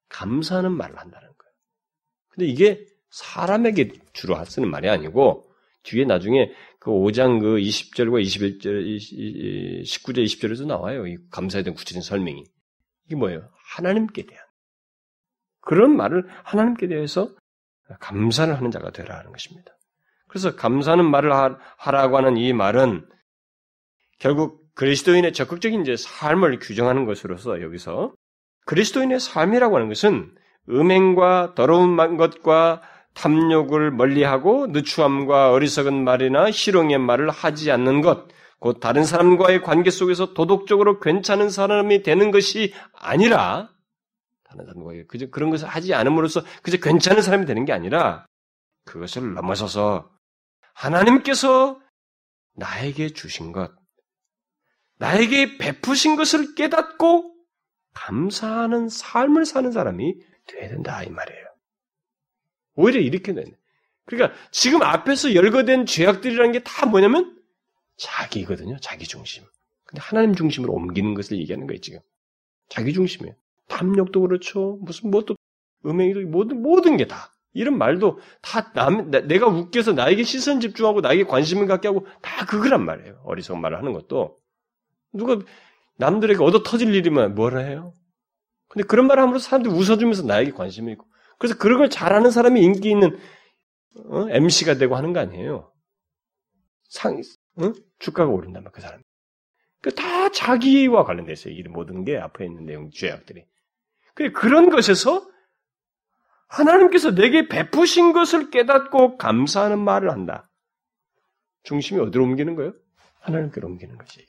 [0.10, 1.54] 감사하는 말을 한다는 거예요.
[2.30, 5.50] 근데 이게 사람에게 주로 쓰는 말이 아니고
[5.84, 8.98] 뒤에 나중에 그 5장 그 20절과 21절,
[9.84, 11.08] 19절, 20절에도 나와요.
[11.08, 12.44] 이 감사에 대한 구체적인 설명이.
[13.06, 13.50] 이게 뭐예요?
[13.76, 14.46] 하나님께 대한.
[15.62, 17.36] 그런 말을 하나님께 대해서
[18.00, 19.72] 감사를 하는 자가 되라 하는 것입니다.
[20.28, 21.32] 그래서 감사하는 말을
[21.78, 23.08] 하라고 하는 이 말은
[24.20, 28.14] 결국 그리스도인의 적극적인 이제 삶을 규정하는 것으로서 여기서
[28.66, 30.36] 그리스도인의 삶이라고 하는 것은
[30.70, 32.82] 음행과 더러운 것과
[33.18, 38.28] 탐욕을 멀리하고 누추함과 어리석은 말이나 희롱의 말을 하지 않는 것,
[38.60, 43.70] 곧 다른 사람과의 관계 속에서 도덕적으로 괜찮은 사람이 되는 것이 아니라
[44.44, 48.28] 다른 사람과의 그저 그런 것을 하지 않음으로써 그저 괜찮은 사람이 되는 게 아니라
[48.86, 50.12] 그것을 넘어서서
[50.74, 51.80] 하나님께서
[52.54, 53.72] 나에게 주신 것,
[55.00, 57.34] 나에게 베푸신 것을 깨닫고
[57.96, 60.16] 감사하는 삶을 사는 사람이
[60.48, 61.47] 돼야 된다 이 말이에요.
[62.78, 63.02] 오히려
[63.34, 63.52] 되네.
[64.06, 67.38] 그러니까 지금 앞에서 열거된 죄악들이라는 게 다 뭐냐면
[67.98, 68.78] 자기거든요.
[68.80, 69.44] 자기 중심.
[69.86, 72.00] 근데 하나님 중심으로 옮기는 것을 얘기하는 거예요, 지금.
[72.70, 73.36] 자기 중심이에요.
[73.68, 74.78] 탐욕도 그렇죠.
[74.82, 75.36] 무슨 뭐 또
[75.86, 77.34] 음행도 모든 모든 게 다.
[77.54, 82.86] 이런 말도 다 남, 내가 웃겨서 나에게 시선 집중하고 나에게 관심을 갖게 하고 다 그거란
[82.86, 83.20] 말이에요.
[83.24, 84.38] 어리석은 말을 하는 것도.
[85.14, 85.40] 누가
[85.98, 87.94] 남들에게 얻어 터질 일이면 뭐라 해요?
[88.68, 91.08] 근데 그런 말을 함으로써 사람들이 웃어주면서 나에게 관심이 있고.
[91.38, 93.18] 그래서 그런 걸 잘하는 사람이 인기 있는
[94.10, 94.28] 어?
[94.30, 95.72] MC가 되고 하는 거 아니에요.
[96.90, 97.22] 상,
[97.58, 97.74] 어?
[98.00, 99.02] 주가가 오른단 말그 사람.
[99.82, 101.54] 그다 자기와 관련돼 있어요.
[101.54, 103.46] 이 모든 게 앞에 있는 내용, 죄악들이.
[104.34, 105.30] 그런 것에서
[106.48, 110.50] 하나님께서 내게 베푸신 것을 깨닫고 감사하는 말을 한다.
[111.64, 112.74] 중심이 어디로 옮기는 거예요?
[113.20, 114.26] 하나님께로 옮기는 것이.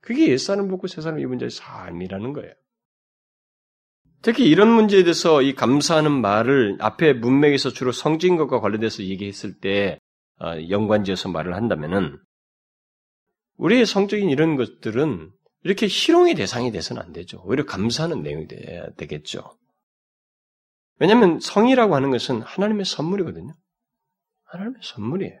[0.00, 2.52] 그게 옛사람 먹고 새사람 입은 자의 삶이라는 거예요.
[4.22, 9.98] 특히 이런 문제에 대해서 이 감사하는 말을 앞에 문맥에서 주로 성진 것과 관련돼서 얘기했을 때
[10.40, 12.18] 어, 연관지어서 말을 한다면은
[13.56, 15.30] 우리의 성적인 이런 것들은
[15.62, 17.42] 이렇게 희롱의 대상이 돼서는 안 되죠.
[17.44, 19.58] 오히려 감사하는 내용이 돼야 되겠죠.
[20.98, 23.54] 왜냐하면 성이라고 하는 것은 하나님의 선물이거든요.
[24.44, 25.40] 하나님의 선물이에요.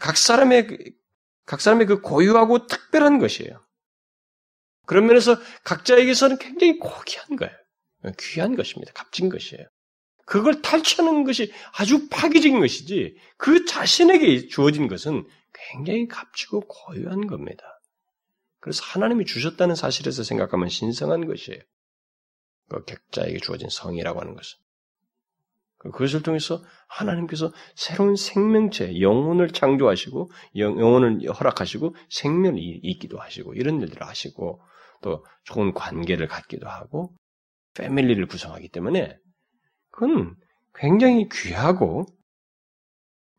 [0.00, 0.68] 각 사람의
[1.44, 3.65] 각 사람의 그 고유하고 특별한 것이에요.
[4.86, 7.52] 그런 면에서 각자에게서는 굉장히 고귀한 거예요.
[8.18, 8.92] 귀한 것입니다.
[8.92, 9.66] 값진 것이에요.
[10.24, 17.80] 그걸 탈취하는 것이 아주 파괴적인 것이지 그 자신에게 주어진 것은 굉장히 값지고 고유한 겁니다.
[18.60, 21.60] 그래서 하나님이 주셨다는 사실에서 생각하면 신성한 것이에요.
[22.68, 24.58] 그 객자에게 주어진 성이라고 하는 것은.
[25.78, 34.60] 그것을 통해서 하나님께서 새로운 생명체, 영혼을 창조하시고, 영혼을 허락하시고, 생명을 잇기도 하시고, 이런 일들을 하시고,
[35.02, 37.14] 또 좋은 관계를 갖기도 하고,
[37.74, 39.16] 패밀리를 구성하기 때문에,
[39.90, 40.36] 그건
[40.74, 42.06] 굉장히 귀하고,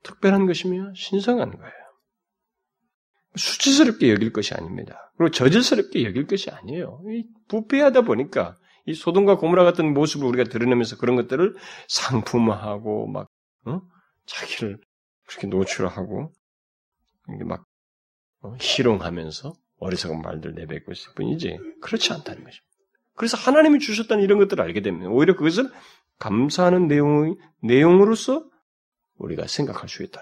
[0.03, 1.88] 특별한 것이며, 신성한 거예요.
[3.36, 5.12] 수치스럽게 여길 것이 아닙니다.
[5.18, 7.01] 그리고 저질스럽게 여길 것이 아니에요.
[7.47, 8.55] 부패하다 보니까
[8.86, 11.55] 이 소돔과 고무라 같은 모습을 우리가 드러내면서 그런 것들을
[11.88, 13.28] 상품화하고 막
[13.66, 13.82] 어?
[14.26, 14.80] 자기를
[15.28, 16.32] 그렇게 노출하고
[17.45, 17.66] 막
[18.41, 18.55] 어?
[18.60, 22.65] 희롱하면서 어리석은 말들 내뱉고 있을 뿐이지 그렇지 않다는 것입니다.
[23.15, 25.69] 그래서 하나님이 주셨다는 이런 것들을 알게 되면 오히려 그것을
[26.19, 28.45] 감사하는 내용 내용으로서
[29.17, 30.21] 우리가 생각할 수 있다.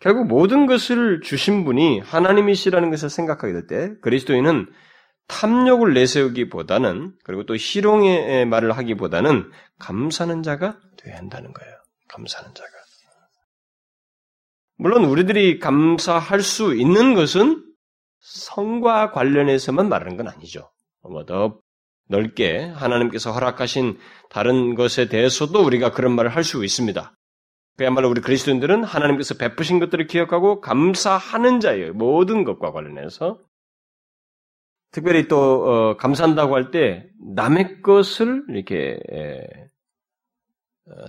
[0.00, 4.66] 결국 모든 것을 주신 분이 하나님이시라는 것을 생각하게 될 때 그리스도인은
[5.28, 11.74] 탐욕을 내세우기보다는 그리고 또 희롱의 말을 하기보다는 감사하는 자가 되어야 한다는 거예요.
[12.08, 12.68] 감사하는 자가.
[14.78, 17.64] 물론 우리들이 감사할 수 있는 것은
[18.20, 20.70] 성과 관련해서만 말하는 건 아니죠.
[21.02, 21.58] 뭐더
[22.08, 23.98] 넓게 하나님께서 허락하신
[24.30, 27.12] 다른 것에 대해서도 우리가 그런 말을 할 수 있습니다.
[27.76, 31.92] 그야말로 우리 그리스도인들은 하나님께서 베푸신 것들을 기억하고 감사하는 자예요.
[31.92, 33.38] 모든 것과 관련해서
[34.92, 38.98] 특별히 또 어, 감사한다고 할 때 남의 것을 이렇게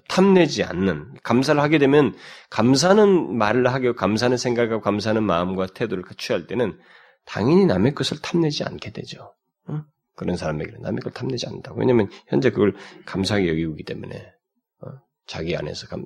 [0.08, 2.16] 탐내지 않는 감사를 하게 되면
[2.50, 6.80] 감사는 말을 하고 감사는 생각하고 감사는 마음과 태도를 취할 때는
[7.26, 9.36] 당연히 남의 것을 탐내지 않게 되죠.
[9.70, 9.84] 응?
[10.16, 11.80] 그런 사람에게는 남의 걸 탐내지 않는다고.
[11.80, 12.74] 왜냐하면 현재 그걸
[13.06, 14.34] 감사하게 여기고 있기 때문에
[14.82, 14.88] 어?
[15.28, 16.06] 자기 안에서 감,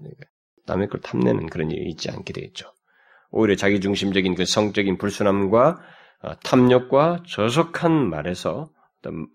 [0.66, 2.74] 남의 걸 탐내는 그런 일이 있지 않게 되겠죠.
[3.30, 5.80] 오히려 자기 중심적인 그 성적인 불순함과
[6.24, 8.70] 어, 탐욕과 저속한 말에서
[9.00, 9.28] 어떤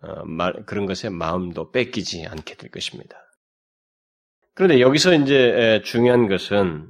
[0.00, 3.23] 어, 말, 그런 것에 마음도 뺏기지 않게 될 것입니다.
[4.54, 6.88] 그런데 여기서 이제 중요한 것은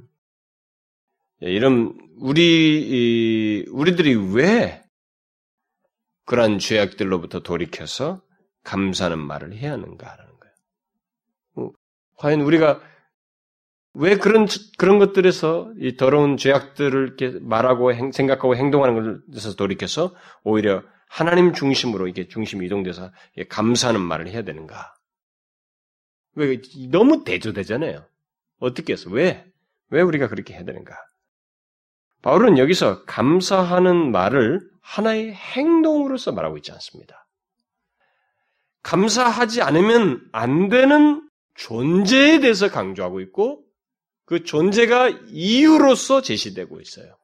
[1.41, 4.83] 이런 우리 우리들이 왜
[6.25, 8.21] 그러한 죄악들로부터 돌이켜서
[8.63, 10.55] 감사하는 말을 해야 하는가라는 거예요.
[11.55, 11.71] 뭐,
[12.17, 12.81] 과연 우리가
[13.93, 14.47] 왜 그런
[14.77, 20.13] 그런 것들에서 이 더러운 죄악들을 말하고 행, 생각하고 행동하는 것에서 돌이켜서
[20.43, 23.11] 오히려 하나님 중심으로 이게 중심이 이동돼서
[23.49, 24.94] 감사하는 말을 해야 되는가?
[26.35, 26.61] 왜
[26.91, 28.05] 너무 대조되잖아요.
[28.59, 29.45] 어떻게 해서 왜?
[29.89, 30.95] 왜 우리가 그렇게 해야 되는가?
[32.21, 37.27] 바울은 여기서 감사하는 말을 하나의 행동으로서 말하고 있지 않습니다.
[38.83, 43.63] 감사하지 않으면 안 되는 존재에 대해서 강조하고 있고
[44.25, 47.15] 그 존재가 이유로서 제시되고 있어요.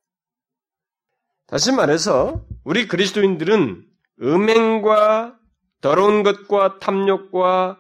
[1.47, 3.86] 다시 말해서 우리 그리스도인들은
[4.22, 5.38] 음행과
[5.82, 7.78] 더러운 것과 탐욕과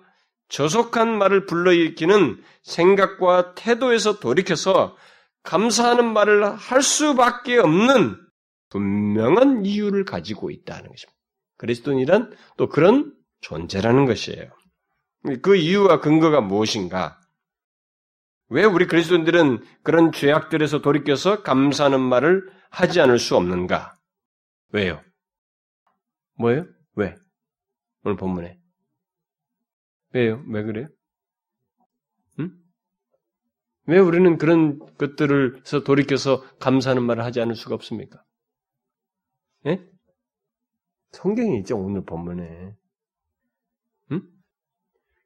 [0.51, 4.95] 저속한 말을 불러일으키는 생각과 태도에서 돌이켜서
[5.43, 8.17] 감사하는 말을 할 수밖에 없는
[8.69, 11.19] 분명한 이유를 가지고 있다는 것입니다.
[11.57, 14.51] 그리스도인이란 또 그런 존재라는 것이에요.
[15.41, 17.19] 그 이유와 근거가 무엇인가?
[18.49, 23.95] 왜 우리 그리스도인들은 그런 죄악들에서 돌이켜서 감사하는 말을 하지 않을 수 없는가?
[24.73, 25.01] 왜요?
[26.37, 26.65] 뭐예요?
[26.95, 27.15] 왜?
[28.03, 28.60] 오늘 본문에.
[30.13, 30.43] 왜요?
[30.47, 30.87] 왜 그래요?
[32.39, 32.51] 응?
[33.85, 38.23] 왜 우리는 그런 것들을서 돌이켜서 감사하는 말을 하지 않을 수가 없습니까?
[39.67, 39.87] 예?
[41.11, 42.75] 성경에 있죠, 오늘 본문에.
[44.11, 44.21] 응?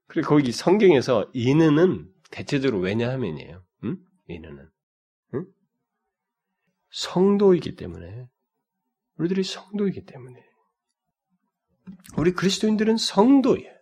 [0.08, 3.64] 그리고 거기 성경에서 이는은 대체적으로 왜냐하면이에요.
[3.84, 3.98] 응?
[4.28, 4.70] 이는은.
[5.36, 5.46] 응?
[6.92, 8.28] 성도이기 때문에.
[9.18, 10.44] 우리들이 성도이기 때문에.
[12.18, 13.75] 우리 그리스도인들은 성도예요.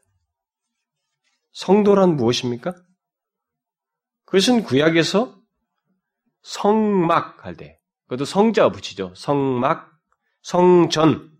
[1.54, 2.76] 성도란 무엇입니까?
[4.26, 5.40] 그것은 구약에서
[6.42, 9.14] 성막 할 때, 그것도 성자 붙이죠.
[9.16, 9.92] 성막,
[10.42, 11.32] 성전,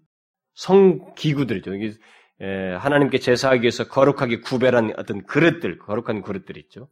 [0.54, 1.72] 성기구들이죠.
[2.80, 6.90] 하나님께 제사하기 위해서 거룩하게 구별한 어떤 그릇들, 거룩한 그릇들 있죠.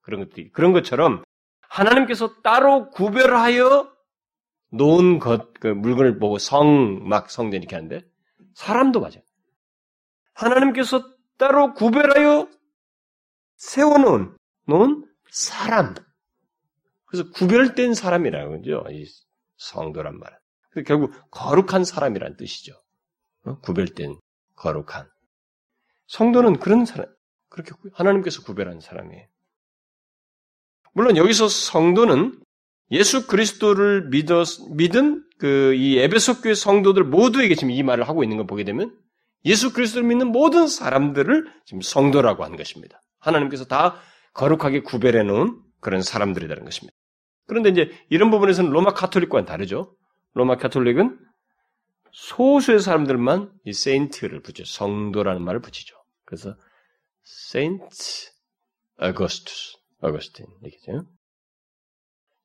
[0.00, 1.22] 그런 것들이 그런 것처럼
[1.68, 3.92] 하나님께서 따로 구별하여
[4.72, 8.00] 놓은 것, 그 물건을 보고 성막 성전 이렇게 하는데
[8.54, 9.22] 사람도 맞아요.
[10.34, 11.02] 하나님께서
[11.36, 12.48] 따로 구별하여
[13.60, 14.36] 세워놓은
[14.66, 15.94] 놓은 사람.
[17.04, 18.84] 그래서 구별된 사람이라는 거죠.
[18.90, 19.06] 이
[19.58, 20.36] 성도란 말은.
[20.86, 22.72] 결국 거룩한 사람이란 뜻이죠.
[23.44, 23.58] 어?
[23.60, 24.18] 구별된
[24.56, 25.08] 거룩한.
[26.06, 27.06] 성도는 그런 사람,
[27.48, 29.26] 그렇게 하나님께서 구별한 사람이에요.
[30.92, 32.40] 물론 여기서 성도는
[32.90, 34.44] 예수 그리스도를 믿어,
[34.74, 38.96] 믿은 그 이 에베소 교회 성도들 모두에게 지금 이 말을 하고 있는 걸 보게 되면
[39.44, 43.00] 예수 그리스도를 믿는 모든 사람들을 지금 성도라고 하는 것입니다.
[43.20, 44.00] 하나님께서 다
[44.34, 46.96] 거룩하게 구별해 놓은 그런 사람들이라는 것입니다.
[47.46, 49.96] 그런데 이제 이런 부분에서는 로마 카톨릭과는 다르죠.
[50.34, 51.18] 로마 카톨릭은
[52.12, 55.96] 소수의 사람들만 이 세인트를 붙여 성도라는 말을 붙이죠.
[56.24, 56.56] 그래서
[57.22, 57.86] 세인트
[58.98, 61.06] 어거스투스, 어거스틴 이렇게죠.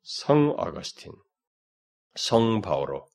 [0.02, 1.12] 성 어거스틴,
[2.16, 3.10] 성 바오로.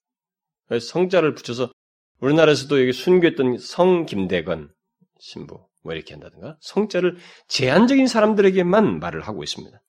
[0.80, 1.72] 성자를 붙여서
[2.20, 4.72] 우리나라에서도 여기 순교했던 성 김대건
[5.18, 7.16] 신부 뭐 이렇게 한다든가 성자를
[7.48, 9.80] 제한적인 사람들에게만 말을 하고 있습니다.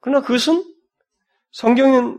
[0.00, 0.64] 그러나 그것은
[1.50, 2.18] 성경은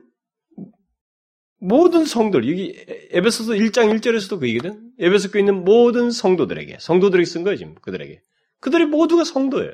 [1.59, 2.75] 모든 성도들, 여기
[3.11, 8.21] 에베소서 1장 1절에서도 그 얘기든 에베소 교에 있는 모든 성도들에게, 성도들에게 쓴 거예요, 지금 그들에게.
[8.59, 9.71] 그들이 모두가 성도예요.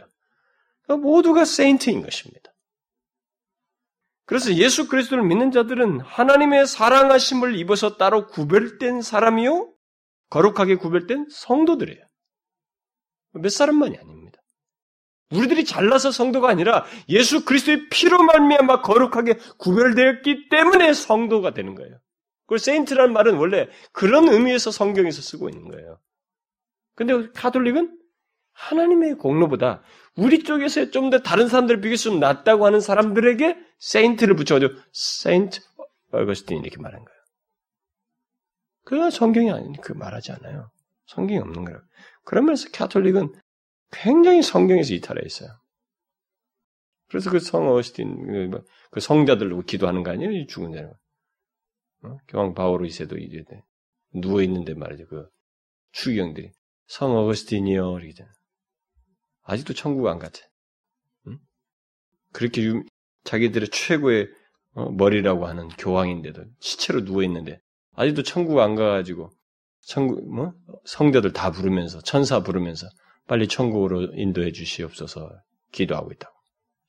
[0.84, 2.54] 그러니까 모두가 세인트인 것입니다.
[4.26, 9.74] 그래서 예수 그리스도를 믿는 자들은 하나님의 사랑하심을 입어서 따로 구별된 사람이요,
[10.30, 12.09] 거룩하게 구별된 성도들이에요.
[13.34, 14.40] 몇 사람만이 아닙니다.
[15.32, 22.00] 우리들이 잘나서 성도가 아니라 예수 그리스도의 피로 말미암아 거룩하게 구별되었기 때문에 성도가 되는 거예요.
[22.48, 26.00] 그 세인트라는 말은 원래 그런 의미에서 성경에서 쓰고 있는 거예요.
[26.96, 27.96] 근데 카톨릭은
[28.54, 29.84] 하나님의 공로보다
[30.16, 35.60] 우리 쪽에서 좀 더 다른 사람들을 비교해서 좀 낫다고 하는 사람들에게 세인트를 붙여가지고 세인트
[36.12, 37.20] 어거스틴 이렇게 말한 거예요.
[38.84, 40.72] 그건 성경이 아니, 그 말하지 않아요.
[41.06, 41.80] 성경이 없는 거예요.
[42.26, 43.34] 그러면서 카톨릭은
[43.92, 45.50] 굉장히 성경에서 이탈해 있어요.
[47.10, 50.46] 그래서 그 성 어스틴, 그, 뭐, 그 성자들로 기도하는 거 아니에요?
[50.48, 50.94] 죽은 자로.
[52.04, 52.18] 어?
[52.28, 53.44] 교황 바오로 이세도 이제
[54.14, 55.08] 누워 있는데 말이죠.
[55.08, 55.28] 그
[55.92, 56.52] 추기경들이
[56.88, 58.26] 성 어거스틴이요 이렇게
[59.44, 60.44] 아직도 천국 안 갔지.
[61.28, 61.40] 응?
[62.32, 62.84] 그렇게 유,
[63.24, 64.28] 자기들의 최고의
[64.74, 67.60] 어, 머리라고 하는 교황인데도 시체로 누워 있는데
[67.94, 69.32] 아직도 천국 안 가가지고
[69.90, 70.54] 천국 뭐
[70.86, 72.88] 성자들 다 부르면서 천사 부르면서
[73.28, 75.32] 빨리 천국으로 인도해 주시옵소서
[75.72, 76.36] 기도하고 있다고.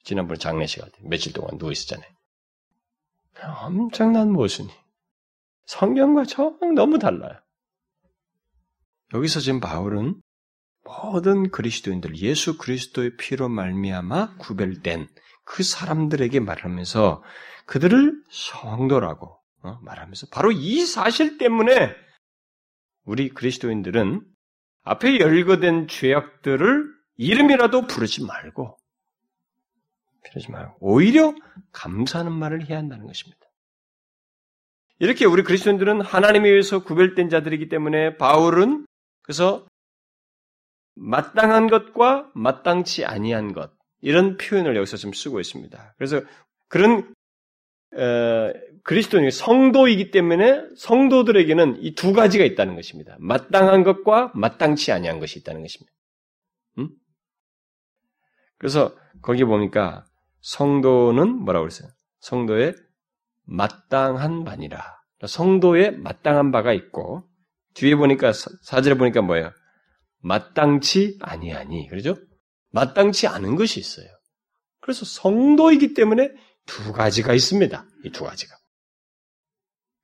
[0.03, 2.11] 지난번 장례식 할 때 며칠 동안 누워 있었잖아요.
[3.65, 4.69] 엄청난 모순이.
[5.65, 7.41] 성경과 정 너무 달라요.
[9.15, 10.21] 여기서 지금 바울은
[10.85, 15.09] 모든 그리스도인들 예수 그리스도의 피로 말미암아 구별된
[15.45, 17.23] 그 사람들에게 말하면서
[17.65, 21.97] 그들을 성도라고 어, 말하면서 바로 이 사실 때문에
[23.05, 24.23] 우리 그리스도인들은
[24.83, 26.87] 앞에 열거된 죄악들을
[27.17, 28.79] 이름이라도 부르지 말고
[30.25, 31.35] 부르지 말고 오히려
[31.73, 33.41] 감사하는 말을 해야 한다는 것입니다.
[34.99, 38.87] 이렇게 우리 그리스도인들은 하나님에 의해서 구별된 자들이기 때문에 바울은
[39.23, 39.67] 그래서
[40.95, 43.73] 마땅한 것과 마땅치 아니한 것
[44.03, 45.95] 이런 표현을 여기서 좀 쓰고 있습니다.
[45.97, 46.21] 그래서
[46.69, 47.20] 그런 어,
[48.85, 53.17] 그리스도인 성도이기 때문에 성도들에게는 이 두 가지가 있다는 것입니다.
[53.19, 55.93] 마땅한 것과 마땅치 아니한 것이 있다는 것입니다.
[56.79, 56.91] 음?
[58.59, 60.05] 그래서 거기 보니까
[60.41, 61.91] 성도는 뭐라고 그랬어요?
[62.21, 62.75] 성도의
[63.45, 64.83] 마땅한 바니라.
[65.27, 67.25] 성도의 마땅한 바가 있고
[67.75, 68.33] 뒤에 보니까
[68.63, 69.51] 사절에 보니까 뭐예요?
[70.23, 72.17] 마땅치 아니하니 그러죠?
[72.71, 74.07] 마땅치 않은 것이 있어요.
[74.81, 76.31] 그래서 성도이기 때문에
[76.67, 77.85] 두 가지가 있습니다.
[78.05, 78.55] 이 두 가지가.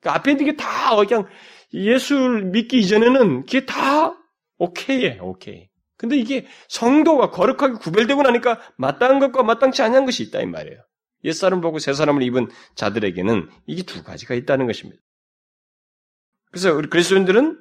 [0.00, 1.26] 그러니까 앞에 있는 게다 그냥
[1.72, 4.14] 예수를 믿기 이전에는 그게 다
[4.58, 5.68] 오케이에 오케이.
[5.96, 10.80] 근데 이게 성도가 거룩하게 구별되고 나니까 마땅한 것과 마땅치 않은 것이 있다 이 말이에요.
[11.24, 15.00] 옛사람 보고 새사람을 입은 자들에게는 이게 두 가지가 있다는 것입니다.
[16.50, 17.58] 그래서 우리 그리스도인들은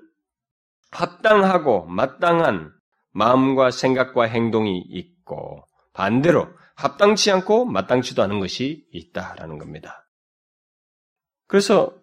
[0.92, 2.72] 합당하고 마땅한
[3.12, 10.08] 마음과 생각과 행동이 있고 반대로 합당치 않고 마땅치도 않은 것이 있다라는 겁니다.
[11.48, 11.98] 그래서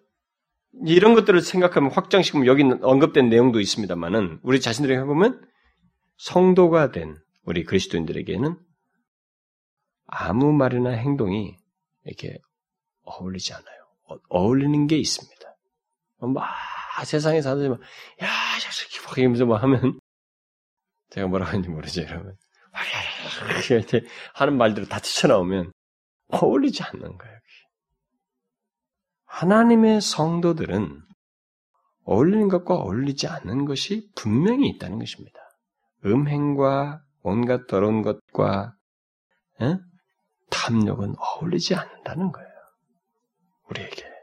[0.85, 5.47] 이런 것들을 생각하면 확장시키면 여기 언급된 내용도 있습니다만은 우리 자신들에게 해보면
[6.17, 8.57] 성도가 된 우리 그리스도인들에게는
[10.07, 11.55] 아무 말이나 행동이
[12.05, 12.39] 이렇게
[13.03, 13.87] 어울리지 않아요.
[14.09, 15.55] 어, 어울리는 게 있습니다.
[16.19, 16.45] 막
[17.05, 17.81] 세상에 사람들이 막,
[18.21, 18.27] 야,
[18.59, 19.99] 자식이 막 이러면서 뭐 하면,
[21.09, 22.35] 제가 뭐라고 하는지 모르죠, 여러분.
[23.49, 25.71] 이렇게 하는 말들을 다 튀쳐나오면
[26.29, 27.39] 어울리지 않는 거예요.
[29.25, 31.01] 하나님의 성도들은
[32.05, 35.39] 어울리는 것과 어울리지 않는 것이 분명히 있다는 것입니다.
[36.05, 38.75] 음행과 온갖 더러운 것과
[39.61, 39.77] 에?
[40.49, 42.49] 탐욕은 어울리지 않는다는 거예요.
[43.69, 44.13] 우리에게.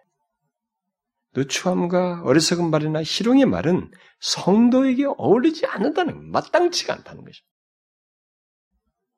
[1.34, 3.90] 누추함과 어리석은 말이나 희롱의 말은
[4.20, 7.49] 성도에게 어울리지 않는다는 마땅치가 않다는 것입니다.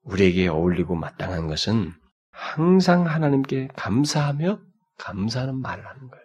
[0.03, 1.92] 우리에게 어울리고 마땅한 것은
[2.30, 4.61] 항상 하나님께 감사하며
[4.98, 6.24] 감사하는 말을 하는 거예요.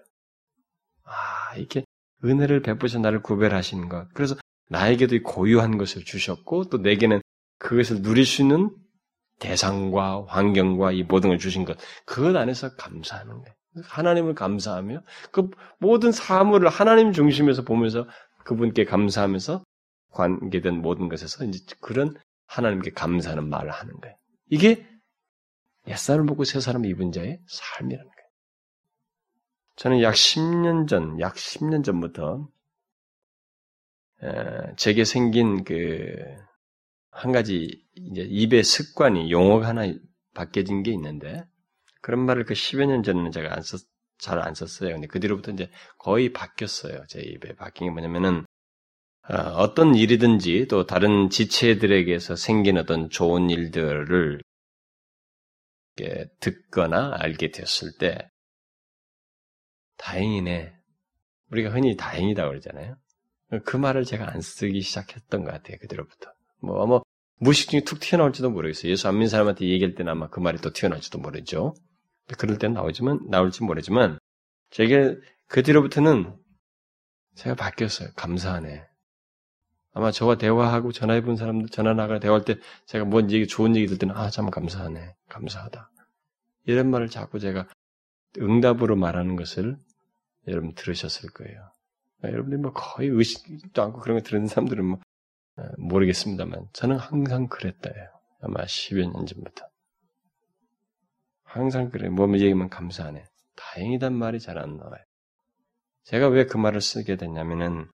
[1.03, 1.84] 아, 이렇게
[2.23, 4.07] 은혜를 베푸셔 나를 구별하신 것.
[4.13, 4.36] 그래서
[4.69, 7.21] 나에게도 고유한 것을 주셨고 또 내게는
[7.59, 8.75] 그것을 누릴 수 있는
[9.39, 11.78] 대상과 환경과 이 모든 걸 주신 것.
[12.05, 13.55] 그것 안에서 감사하는 거예요.
[13.84, 15.01] 하나님을 감사하며
[15.32, 15.49] 그
[15.80, 18.07] 모든 사물을 하나님 중심에서 보면서
[18.43, 19.63] 그분께 감사하면서
[20.11, 22.15] 관계된 모든 것에서 이제 그런
[22.47, 24.17] 하나님께 감사하는 말을 하는 거예요.
[24.49, 24.87] 이게
[25.87, 28.27] 옛사람을 보고 새사람을 입은 자의 삶이라는 거예요.
[29.75, 32.49] 저는 약 10년 전, 약 10년 전부터
[34.75, 36.47] 제게 생긴 그
[37.17, 39.91] 한 가지 이제 입의 습관이 용어가 하나
[40.35, 41.43] 바뀌어진 게 있는데
[42.01, 43.81] 그런 말을 그 10여 년 전에는 제가 안 썼,
[44.19, 44.93] 잘 안 썼어요.
[44.93, 47.05] 근데 그 뒤로부터 이제 거의 바뀌었어요.
[47.07, 48.45] 제 입에 바뀐 게 뭐냐면은,
[49.30, 54.41] 어, 떤 일이든지 또 다른 지체들에게서 생긴 어떤 좋은 일들을
[56.39, 58.30] 듣거나 알게 되었을 때,
[59.97, 60.73] 다행이네.
[61.51, 62.95] 우리가 흔히 다행이다 그러잖아요.
[63.65, 65.78] 그 말을 제가 안 쓰기 시작했던 것 같아요.
[65.82, 66.32] 그 뒤로부터.
[66.59, 67.03] 뭐, 뭐,
[67.39, 68.91] 무식 중에 툭 튀어나올지도 모르겠어요.
[68.91, 71.73] 예수 안 믿는 사람한테 얘기할 때는 아마 그 말이 또 튀어나올지도 모르죠.
[72.38, 74.19] 그럴 땐 나오지만, 나올지 모르지만,
[74.69, 75.15] 제게
[75.47, 76.36] 그 뒤로부터는
[77.36, 78.09] 제가 바뀌었어요.
[78.15, 78.86] 감사하네.
[79.97, 83.87] 아마 저와 대화하고 전화해 본 사람들, 전화 나가 대화할 때 제가 뭔 얘기, 좋은 얘기
[83.87, 85.15] 들 때는, 아, 참 감사하네.
[85.27, 85.89] 감사하다.
[86.65, 87.67] 이런 말을 자꾸 제가
[88.37, 89.75] 응답으로 말하는 것을
[90.47, 91.71] 여러분 들으셨을 거예요.
[92.23, 94.99] 여러분들이 뭐 거의 의식도 않고 그런 거 들은 사람들은 뭐,
[95.57, 97.95] 어, 모르겠습니다만, 저는 항상 그랬다요.
[98.41, 99.65] 아마 10여 년 전부터.
[101.43, 102.09] 항상 그래.
[102.09, 103.25] 뭐 얘기만 감사하네.
[103.55, 105.03] 다행이단 말이 잘 안 나와요.
[106.03, 107.89] 제가 왜 그 말을 쓰게 됐냐면은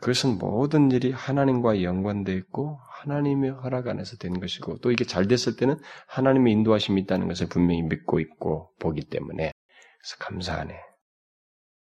[0.00, 5.56] 그것은 모든 일이 하나님과 연관되어 있고 하나님의 허락 안에서 된 것이고 또 이게 잘 됐을
[5.56, 5.76] 때는
[6.08, 9.52] 하나님의 인도하심이 있다는 것을 분명히 믿고 있고 보기 때문에
[10.00, 10.74] 그래서 감사하네.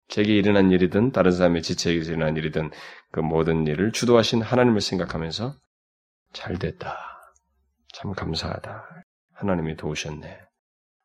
[0.08, 2.72] 제게 일어난 일이든 다른 사람의 지체에게서 일어난 일이든
[3.12, 5.56] 그 모든 일을 주도하신 하나님을 생각하면서
[6.34, 6.98] 잘 됐다.
[7.94, 8.84] 참 감사하다.
[9.34, 10.40] 하나님이 도우셨네.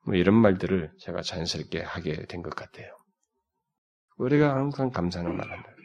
[0.07, 2.89] 뭐 이런 말들을 제가 자연스럽게 하게 된 것 같아요.
[4.19, 5.76] 우리가 항상 감사하는 말 한다.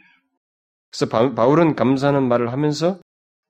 [0.92, 3.00] 그래서 바울은 감사하는 말을 하면서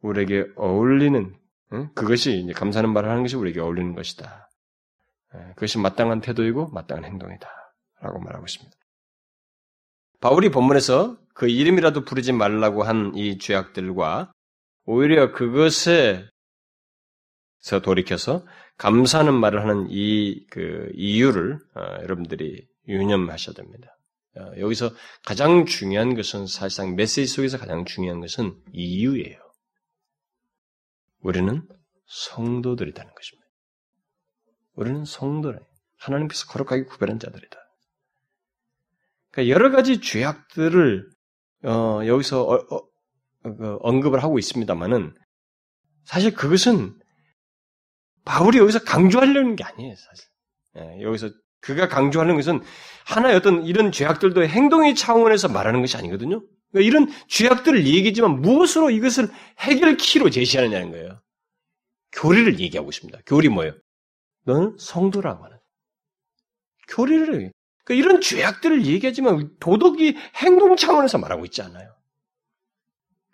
[0.01, 1.35] 우리에게 어울리는
[1.73, 1.91] 응?
[1.95, 4.49] 그것이 이제 감사하는 말을 하는 것이 우리에게 어울리는 것이다.
[5.35, 7.49] 예, 그것이 마땅한 태도이고 마땅한 행동이다.
[8.01, 8.77] 라고 말하고 있습니다.
[10.21, 14.33] 바울이 본문에서 그 이름이라도 부르지 말라고 한 이 죄악들과
[14.85, 16.27] 오히려 그것에서
[17.83, 18.45] 돌이켜서
[18.79, 23.97] 감사하는 말을 하는 이 그 이유를 어, 여러분들이 유념하셔야 됩니다.
[24.37, 24.91] 어, 여기서
[25.25, 29.39] 가장 중요한 것은 사실상 메시지 속에서 가장 중요한 것은 이유예요.
[31.21, 31.67] 우리는
[32.07, 33.49] 성도들이라는 것입니다.
[34.75, 35.59] 우리는 성도래.
[35.99, 37.57] 하나님께서 거룩하게 구별한 자들이다.
[39.31, 41.09] 그러니까 여러 가지 죄악들을
[41.65, 42.89] 어, 여기서 어, 어,
[43.43, 45.15] 그 언급을 하고 있습니다만은
[46.05, 46.99] 사실 그것은
[48.25, 50.29] 바울이 여기서 강조하려는 게 아니에요, 사실.
[50.77, 51.31] 예, 여기서
[51.63, 52.61] 그가 강조하는 것은
[53.07, 56.43] 하나의 어떤 이런 죄악들도 행동의 차원에서 말하는 것이 아니거든요.
[56.71, 59.29] 그러니까 이런 죄악들을 얘기지만 무엇으로 이것을
[59.61, 61.23] 해결키로 제시하느냐는 거예요.
[62.13, 63.21] 교리를 얘기하고 있습니다.
[63.25, 63.73] 교리 뭐예요?
[64.45, 65.57] 너는 성도라고 하는.
[66.89, 67.53] 교리를
[67.85, 71.95] 그러니까 이런 죄악들을 얘기하지만 도덕이 행동 차원에서 말하고 있지 않아요.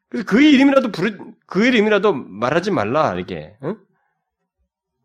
[0.09, 3.57] 그래서 그 이름이라도 부르, 그 이름이라도 말하지 말라, 이렇게.
[3.63, 3.79] 응?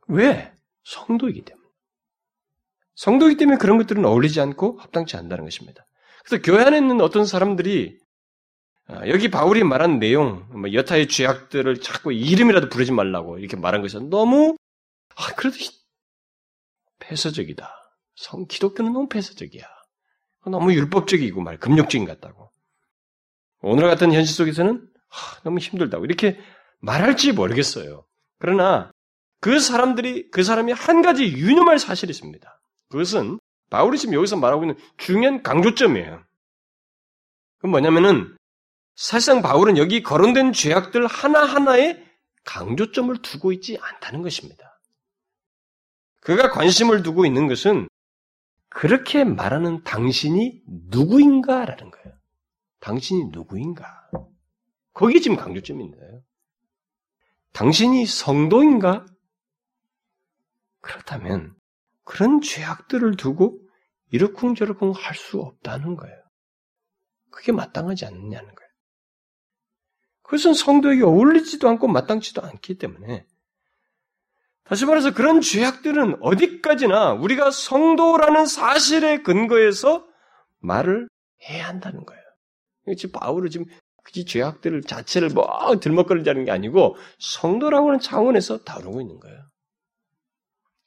[0.08, 0.54] 왜?
[0.84, 1.63] 성도이기 때문에.
[2.96, 5.86] 성도이기 때문에 그런 것들은 어울리지 않고 합당치 않다는 것입니다.
[6.24, 7.98] 그래서 교회 안에 있는 어떤 사람들이
[8.88, 14.10] 아, 여기 바울이 말한 내용, 뭐 여타의 죄악들을 자꾸 이름이라도 부르지 말라고 이렇게 말한 것은
[14.10, 14.58] 너무
[15.16, 15.58] 아, 그래도
[17.00, 17.70] 폐쇄적이다.
[18.16, 19.64] 성 기독교는 너무 폐쇄적이야.
[20.46, 22.52] 너무 율법적이고 말 금욕적인 것 같다고.
[23.62, 26.38] 오늘 같은 현실 속에서는 하, 너무 힘들다고 이렇게
[26.80, 28.06] 말할지 모르겠어요.
[28.40, 28.92] 그러나
[29.40, 32.62] 그 사람들이 그 사람이 한 가지 유념할 사실이 있습니다.
[32.94, 33.40] 그것은
[33.72, 36.24] 바울이 지금 여기서 말하고 있는 중요한 강조점이에요.
[37.58, 38.38] 그건 뭐냐면은
[38.96, 42.06] 사실상 바울은 여기 거론된 죄악들 하나하나에
[42.44, 44.80] 강조점을 두고 있지 않다는 것입니다.
[46.20, 47.90] 그가 관심을 두고 있는 것은
[48.70, 52.18] 그렇게 말하는 당신이 누구인가라는 거예요.
[52.80, 54.12] 당신이 누구인가?
[54.94, 56.22] 거기에 지금 강조점이 있는데요.
[57.54, 59.04] 당신이 성도인가?
[60.82, 61.56] 그렇다면
[62.04, 63.60] 그런 죄악들을 두고
[64.12, 66.16] 이러쿵저러쿵 할 수 없다는 거예요.
[67.32, 68.70] 그게 마땅하지 않느냐는 거예요.
[70.22, 73.26] 그것은 성도에게 어울리지도 않고 마땅치도 않기 때문에
[74.64, 80.08] 다시 말해서 그런 죄악들은 어디까지나 우리가 성도라는 사실에 근거해서
[80.60, 81.10] 말을
[81.50, 82.24] 해야 한다는 거예요.
[82.98, 83.66] 지금 바울은 지금
[84.04, 89.53] 그 죄악들 자체를 뭐 들먹거리자는 게 아니고 성도라고 하는 차원에서 다루고 있는 거예요.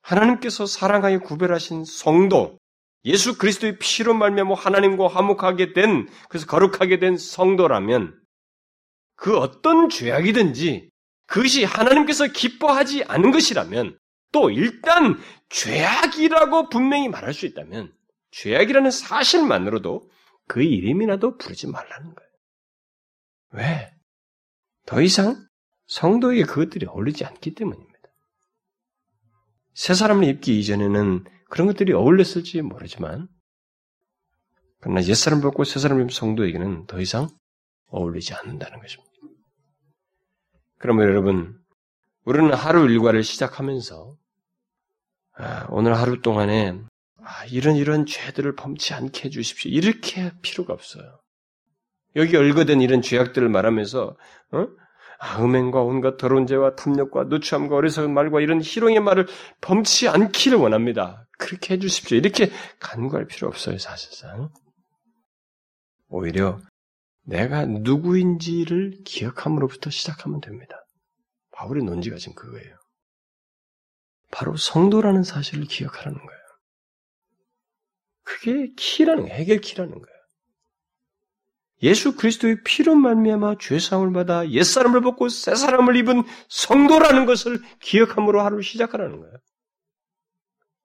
[0.07, 2.59] 하나님께서 사랑하여 구별하신 성도,
[3.04, 8.20] 예수 그리스도의 피로 말미암아 하나님과 화목하게 된 그래서 거룩하게 된 성도라면
[9.16, 10.90] 그 어떤 죄악이든지
[11.26, 13.98] 그것이 하나님께서 기뻐하지 않은 것이라면
[14.32, 17.92] 또 일단 죄악이라고 분명히 말할 수 있다면
[18.30, 20.09] 죄악이라는 사실만으로도
[20.46, 22.30] 그 이름이라도 부르지 말라는 거예요.
[23.52, 23.90] 왜?
[24.84, 25.36] 더 이상
[25.86, 27.86] 성도에게 그것들이 어울리지 않기 때문입니다.
[29.76, 33.28] 새 사람을 입기 이전에는 그런 것들이 어울렸을지 모르지만,
[34.80, 37.28] 그러나 옛사람 벗고 새 사람 입 성도에게는 더 이상
[37.88, 39.12] 어울리지 않는다는 것입니다.
[40.78, 41.58] 그러면 여러분,
[42.24, 44.16] 우리는 하루 일과를 시작하면서
[45.34, 46.80] 아, 오늘 하루 동안에
[47.18, 49.70] 아, 이런 이런 죄들을 범치 않게 해주십시오.
[49.70, 51.20] 이렇게 할 필요가 없어요.
[52.16, 54.16] 여기 얼거된 이런 죄악들을 말하면서
[54.52, 54.66] 어?
[55.26, 59.26] 아, 음행과 온갖 더러운 죄와 탐욕과 누추함과 어리석은 말과 이런 희롱의 말을
[59.60, 61.26] 범치 않기를 원합니다.
[61.36, 62.16] 그렇게 해주십시오.
[62.16, 64.50] 이렇게 간구할 필요 없어요, 사실상.
[66.08, 66.60] 오히려
[67.24, 70.76] 내가 누구인지를 기억함으로부터 시작하면 됩니다.
[71.52, 72.76] 바울의 논지가 지금 그거예요.
[74.30, 76.40] 바로 성도라는 사실을 기억하라는 거예요.
[78.22, 79.34] 그게 키라는 거예요.
[79.34, 80.15] 해결 키라는 거예요.
[81.82, 87.60] 예수 그리스도의 피로 말미암아 죄 사함을 받아 옛 사람을 벗고 새 사람을 입은 성도라는 것을
[87.80, 89.36] 기억함으로 하루를 시작하라는 거예요.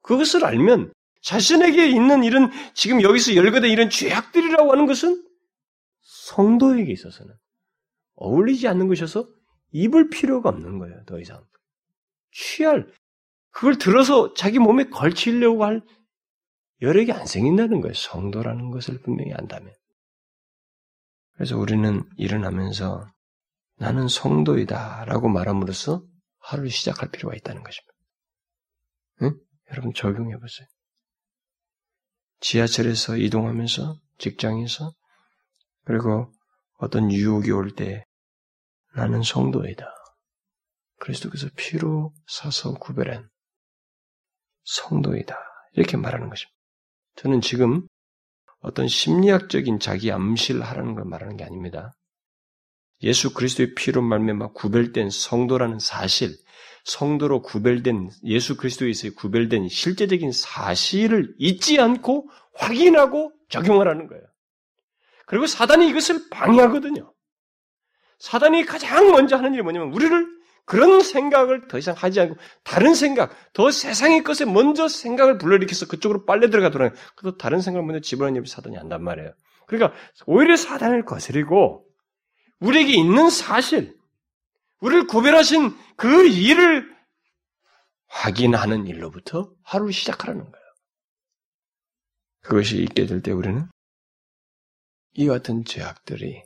[0.01, 5.23] 그것을 알면 자신에게 있는 이런 지금 여기서 열거된 이런 죄악들이라고 하는 것은
[6.01, 7.33] 성도에게 있어서는
[8.15, 9.27] 어울리지 않는 것이어서
[9.71, 11.03] 입을 필요가 없는 거예요.
[11.05, 11.43] 더 이상
[12.31, 12.87] 취할
[13.51, 15.81] 그걸 들어서 자기 몸에 걸치려고 할
[16.81, 17.93] 여력이 안 생긴다는 거예요.
[17.93, 19.71] 성도라는 것을 분명히 안다면.
[21.41, 23.03] 그래서 우리는 일어나면서
[23.77, 26.05] 나는 성도이다 라고 말함으로써
[26.37, 27.93] 하루를 시작할 필요가 있다는 것입니다.
[29.23, 29.39] 응?
[29.71, 30.67] 여러분 적용해 보세요.
[32.41, 34.93] 지하철에서 이동하면서 직장에서
[35.83, 36.31] 그리고
[36.77, 38.05] 어떤 유혹이 올 때
[38.93, 39.83] 나는 성도이다.
[40.99, 43.27] 그리스도께서 피로 사서 구별한
[44.63, 45.35] 성도이다.
[45.71, 46.55] 이렇게 말하는 것입니다.
[47.15, 47.87] 저는 지금
[48.61, 51.93] 어떤 심리학적인 자기 암시하라는 걸 말하는 게 아닙니다.
[53.03, 56.35] 예수 그리스도의 피로 말미암아 구별된 성도라는 사실,
[56.83, 64.23] 성도로 구별된 예수 그리스도에서 구별된 실제적인 사실을 잊지 않고 확인하고 적용하라는 거예요.
[65.25, 67.11] 그리고 사단이 이것을 방해하거든요.
[68.19, 70.40] 사단이 가장 먼저 하는 일이 뭐냐면 우리를
[70.71, 76.23] 그런 생각을 더 이상 하지 않고 다른 생각, 더 세상의 것에 먼저 생각을 불러일으켜서 그쪽으로
[76.23, 76.97] 빨려 들어가더라고요.
[77.17, 79.33] 그래서 다른 생각을 먼저 집어넣는 일을 사단이 한단 말이에요.
[79.67, 79.93] 그러니까
[80.27, 81.85] 오히려 사단을 거스리고
[82.61, 83.97] 우리에게 있는 사실,
[84.79, 86.89] 우리를 구별하신 그 일을
[88.07, 90.65] 확인하는 일로부터 하루를 시작하라는 거예요.
[92.43, 93.67] 그것이 있게 될 때 우리는
[95.15, 96.43] 이 같은 죄악들이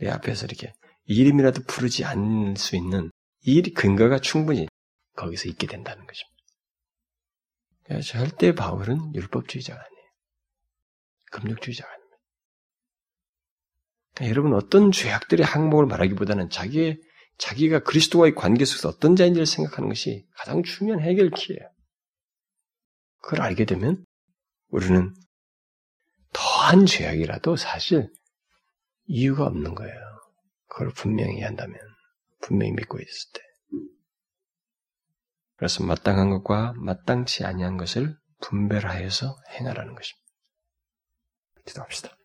[0.00, 0.74] 내 앞에서 이렇게
[1.06, 3.10] 이름이라도 부르지 않을 수 있는
[3.46, 4.66] 이 근거가 충분히
[5.16, 6.34] 거기서 있게 된다는 것입니다.
[7.84, 10.08] 그러니까 절대 바울은 율법주의자가 아니에요.
[11.30, 12.16] 금욕주의자가 아닙니다.
[14.14, 17.00] 그러니까 여러분 어떤 죄악들의 항목을 말하기보다는 자기의
[17.36, 21.60] 자기가 그리스도와의 관계 속에서 어떤 자인지를 생각하는 것이 가장 중요한 해결키예요.
[23.20, 24.04] 그걸 알게 되면
[24.68, 25.14] 우리는
[26.32, 28.10] 더한 죄악이라도 사실
[29.06, 29.94] 이유가 없는 거예요.
[30.66, 31.93] 그걸 분명히 한다면.
[32.44, 33.40] 분명히 믿고 있을 때.
[35.56, 40.24] 그래서 마땅한 것과 마땅치 아니한 것을 분별하여서 행하라는 것입니다.
[41.64, 42.16] 기도합시다.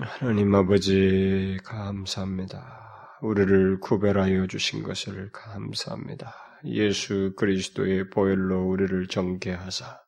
[0.00, 3.18] 하나님 아버지 감사합니다.
[3.22, 6.34] 우리를 구별하여 주신 것을 감사합니다.
[6.64, 10.00] 예수 그리스도의 보혈로 우리를 정케하사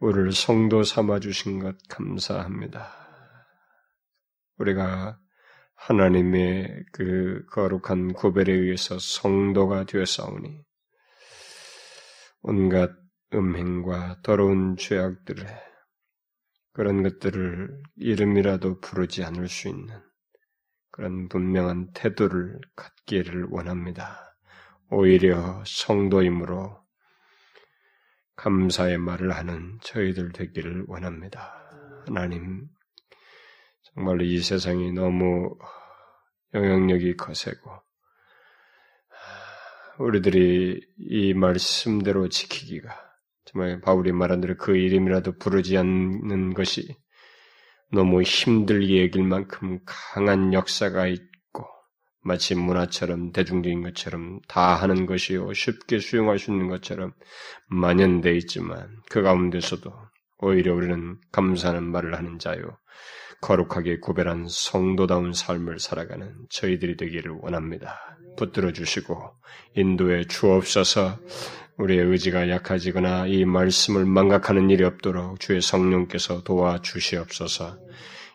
[0.00, 2.90] 우리를 성도 삼아 주신 것 감사합니다.
[4.56, 5.19] 우리가
[5.80, 10.62] 하나님의 그 거룩한 구별에 의해서 성도가 되었사오니
[12.42, 12.90] 온갖
[13.32, 15.46] 음행과 더러운 죄악들에
[16.72, 19.88] 그런 것들을 이름이라도 부르지 않을 수 있는
[20.90, 24.36] 그런 분명한 태도를 갖기를 원합니다.
[24.90, 26.78] 오히려 성도이므로
[28.36, 31.54] 감사의 말을 하는 저희들 되기를 원합니다.
[32.06, 32.68] 하나님,
[34.00, 35.54] 정말로 이 세상이 너무
[36.54, 37.70] 영향력이 거세고
[39.98, 42.88] 우리들이 이 말씀대로 지키기가
[43.44, 46.96] 정말 바울이 말한 대로 그 이름이라도 부르지 않는 것이
[47.92, 51.66] 너무 힘들게 여길 만큼 강한 역사가 있고
[52.22, 57.12] 마치 문화처럼 대중적인 것처럼 다 하는 것이요 쉽게 수용할 수 있는 것처럼
[57.68, 59.92] 만연돼 있지만 그 가운데서도
[60.38, 62.78] 오히려 우리는 감사하는 말을 하는 자요
[63.40, 67.98] 거룩하게 구별한 성도다운 삶을 살아가는 저희들이 되기를 원합니다.
[68.36, 69.16] 붙들어 주시고
[69.74, 71.18] 인도에 주옵소서
[71.76, 77.78] 우리의 의지가 약해지거나 이 말씀을 망각하는 일이 없도록 주의 성령께서 도와 주시옵소서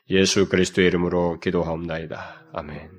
[0.09, 2.47] 예수 그리스도의 이름으로 기도하옵나이다.
[2.53, 2.95] 아멘.